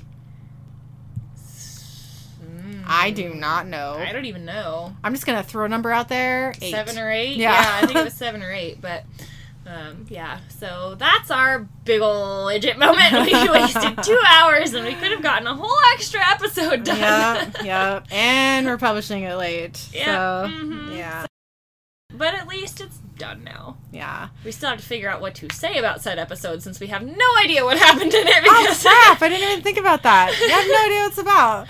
[2.87, 4.95] I do not know I don't even know.
[5.03, 6.71] i'm just gonna throw a number out there eight.
[6.71, 7.37] Seven or eight?
[7.37, 7.79] Yeah.
[7.81, 9.03] I think it was seven or eight, but.
[9.65, 13.13] Um, yeah, so that's our big ol' legit moment.
[13.31, 16.97] We wasted two hours and we could have gotten a whole extra episode done.
[16.97, 20.05] yeah yeah and we're publishing it late Yeah,
[20.47, 20.97] so mhm.
[20.97, 21.25] yeah
[22.13, 23.77] But at least it's done now.
[23.93, 26.87] yeah We still have to figure out what to say about said episode since we
[26.87, 28.33] have no idea what happened in it.
[28.45, 31.17] oh Because crap i didn't even think about that i have no idea what it's
[31.19, 31.67] about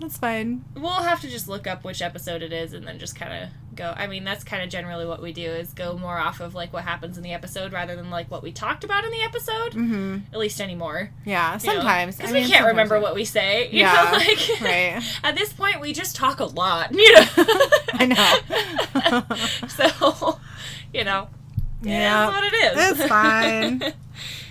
[0.00, 3.14] that's fine we'll have to just look up which episode it is and then just
[3.14, 3.94] kind of go.
[3.96, 6.72] I mean, that's kind of generally what we do is go more off of like
[6.72, 9.72] what happens in the episode rather than like what we talked about in the episode.
[9.72, 11.10] mm-hmm At least anymore.
[11.24, 13.70] yeah sometimes because we mean, can't remember we- what we say.
[13.70, 15.02] You Yeah, know, like right.
[15.22, 16.92] at this point, we just talk a lot.
[16.94, 17.26] You know.
[17.94, 18.06] I
[19.16, 19.24] know.
[19.68, 20.40] so,
[20.92, 21.28] you know.
[21.82, 22.28] Yeah.
[22.28, 23.00] Is what it is.
[23.00, 23.82] It's fine.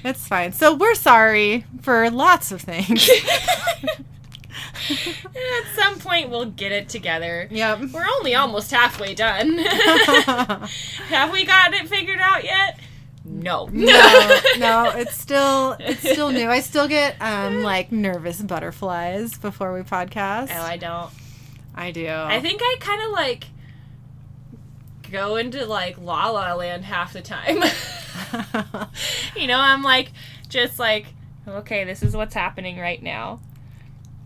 [0.03, 0.53] It's fine.
[0.53, 3.09] So we're sorry for lots of things.
[4.89, 7.47] At some point, we'll get it together.
[7.51, 7.79] yep.
[7.93, 9.57] We're only almost halfway done.
[9.57, 12.79] Have we gotten it figured out yet?
[13.25, 13.69] No.
[13.71, 16.49] no, no, it's still it's still new.
[16.49, 20.49] I still get um like nervous butterflies before we podcast.
[20.51, 21.11] Oh, I don't.
[21.75, 22.07] I do.
[22.09, 23.45] I think I kind of like
[25.11, 27.63] go into like La La Land half the time.
[29.35, 30.11] you know, I'm like,
[30.47, 31.07] just like,
[31.47, 33.39] okay, this is what's happening right now.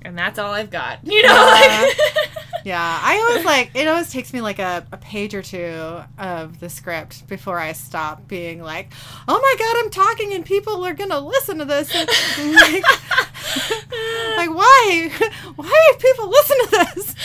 [0.06, 1.00] And that's all I've got.
[1.06, 1.82] You know, Yeah.
[1.88, 1.98] like,
[2.66, 3.88] yeah, I always like it.
[3.88, 8.28] Always takes me like a, a page or two of the script before I stop
[8.28, 8.92] being like,
[9.28, 12.10] "Oh my god, I'm talking and people are gonna listen to this." And,
[12.56, 12.84] like,
[14.38, 15.12] like, why?
[15.56, 17.16] Why do people listen to this?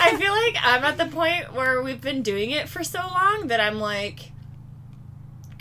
[0.00, 3.48] I feel like I'm at the point where we've been doing it for so long
[3.48, 4.30] that I'm like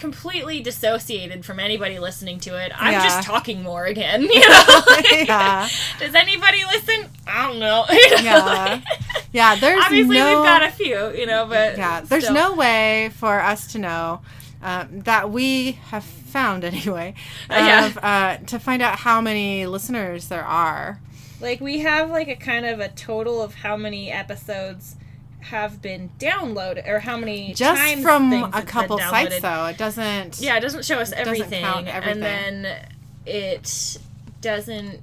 [0.02, 2.72] completely dissociated from anybody listening to it.
[2.76, 3.03] I'm Yeah.
[3.03, 4.23] just talking more again.
[4.34, 4.82] You know?
[4.88, 5.69] Like, Yeah.
[5.99, 7.07] Does anybody listen?
[7.26, 7.86] I don't know.
[7.91, 8.44] You know, Yeah.
[8.45, 8.84] like-
[9.32, 12.34] Yeah, there's Obviously, no, we've got a few, you know, but yeah, there's still.
[12.34, 14.19] no way for us to know
[14.64, 17.14] um, that we have found anyway
[17.49, 17.86] Uh, yeah.
[17.86, 20.99] of, uh, to find out how many listeners there are.
[21.40, 24.95] like we have like a kind of a total of how many episodes
[25.41, 30.39] have been downloaded or how many Just times from a couple sites, though, it doesn't.
[30.39, 32.23] Yeah, it doesn't show us everything, doesn't everything, count everything.
[32.23, 32.85] and then
[33.26, 33.97] it
[34.41, 35.01] doesn't.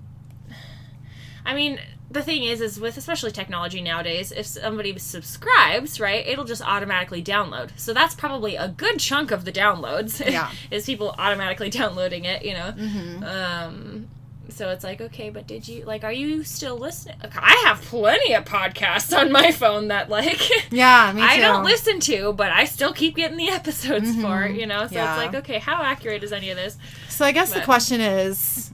[1.45, 6.45] I mean, the thing is, is with especially technology nowadays, if somebody subscribes, right, it'll
[6.45, 7.71] just automatically download.
[7.77, 10.25] So that's probably a good chunk of the downloads.
[10.25, 10.51] Yeah.
[10.71, 12.73] is people automatically downloading it, you know.
[12.77, 13.23] Mhm.
[13.25, 14.09] Um.
[14.51, 16.05] So it's like, okay, but did you like?
[16.05, 17.17] Are you still listening?
[17.37, 20.41] I have plenty of podcasts on my phone that like.
[20.71, 21.27] Yeah, me too.
[21.27, 24.87] I don't listen to, but I still keep getting the episodes for it, you know?
[24.87, 25.15] So Yeah.
[25.15, 26.77] it's like, okay, how accurate is any of this?
[27.09, 28.71] So I guess the question is,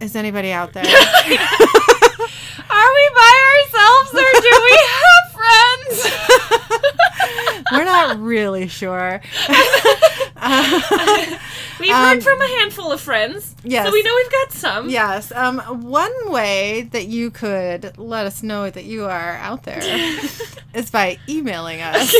[0.00, 0.84] is anybody out there?
[2.70, 4.99] Are we by ourselves or do we have
[5.94, 6.82] friends?
[7.72, 9.20] We're not really sure.
[11.80, 13.54] We've Um, heard from a handful of friends.
[13.64, 13.86] yes.
[13.86, 14.90] So we know we've got some.
[14.90, 15.32] Yes.
[15.32, 15.58] Um,
[15.90, 19.80] one way that you could let us know that you are out there
[20.74, 22.14] is by emailing us.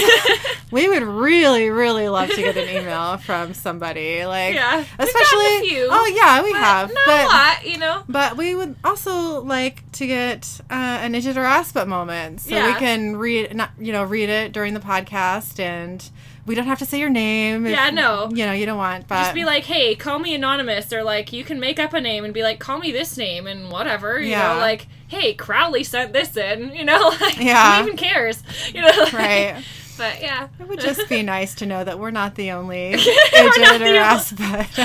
[0.71, 4.25] we would really, really love to get an email from somebody.
[4.25, 4.85] Like, Yeah.
[4.99, 5.57] Especially.
[5.57, 6.89] a few, oh yeah, we have.
[6.93, 8.03] Not but a lot, you know?
[8.09, 13.51] but we would also like to get uh, an Aspet moment, so we can read,
[13.61, 16.09] not you know, read it during the podcast, and
[16.47, 17.67] we don't have to say your name.
[17.67, 18.31] if, Yeah, no.
[18.33, 21.33] You know, you don't want, but Just be like, hey, call me anonymous, or like,
[21.33, 24.19] you can make up a name and be like, call me this name and whatever,
[24.21, 24.55] you Yeah.
[24.55, 27.77] know, like, hey, Crowley sent this in, you know, like, Yeah.
[27.83, 28.43] who even cares,
[28.75, 29.65] you know, like- right.
[29.99, 33.45] But yeah, It would just be nice to know that we're not the only We're
[33.61, 34.33] not the or only- out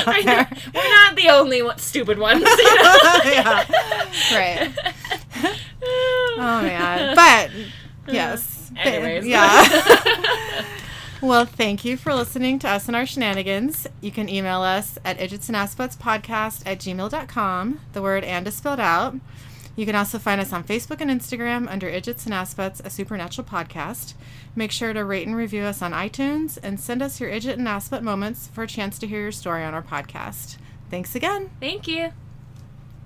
[0.07, 0.25] I know.
[0.25, 0.49] there.
[0.75, 2.41] We're not the only one, stupid ones.
[2.43, 2.97] You know?
[3.23, 3.63] yeah.
[4.33, 4.73] Right.
[6.37, 7.15] Oh man.
[7.15, 7.51] But
[8.13, 8.54] yes.
[8.77, 9.25] Anyways.
[9.25, 10.65] Yeah.
[11.21, 13.87] well, thank you for listening to us and our shenanigans.
[14.01, 17.79] You can email us at idgits and aspets podcast at gmail.com.
[17.93, 19.15] The word and is spelled out.
[19.75, 23.45] You can also find us on Facebook and Instagram under Idgits and Aspets, a supernatural
[23.45, 24.13] podcast.
[24.55, 27.67] Make sure to rate and review us on iTunes and send us your Idgit and
[27.67, 30.57] Aspet moments for a chance to hear your story on our podcast.
[30.89, 31.49] Thanks again.
[31.59, 32.13] Thank you.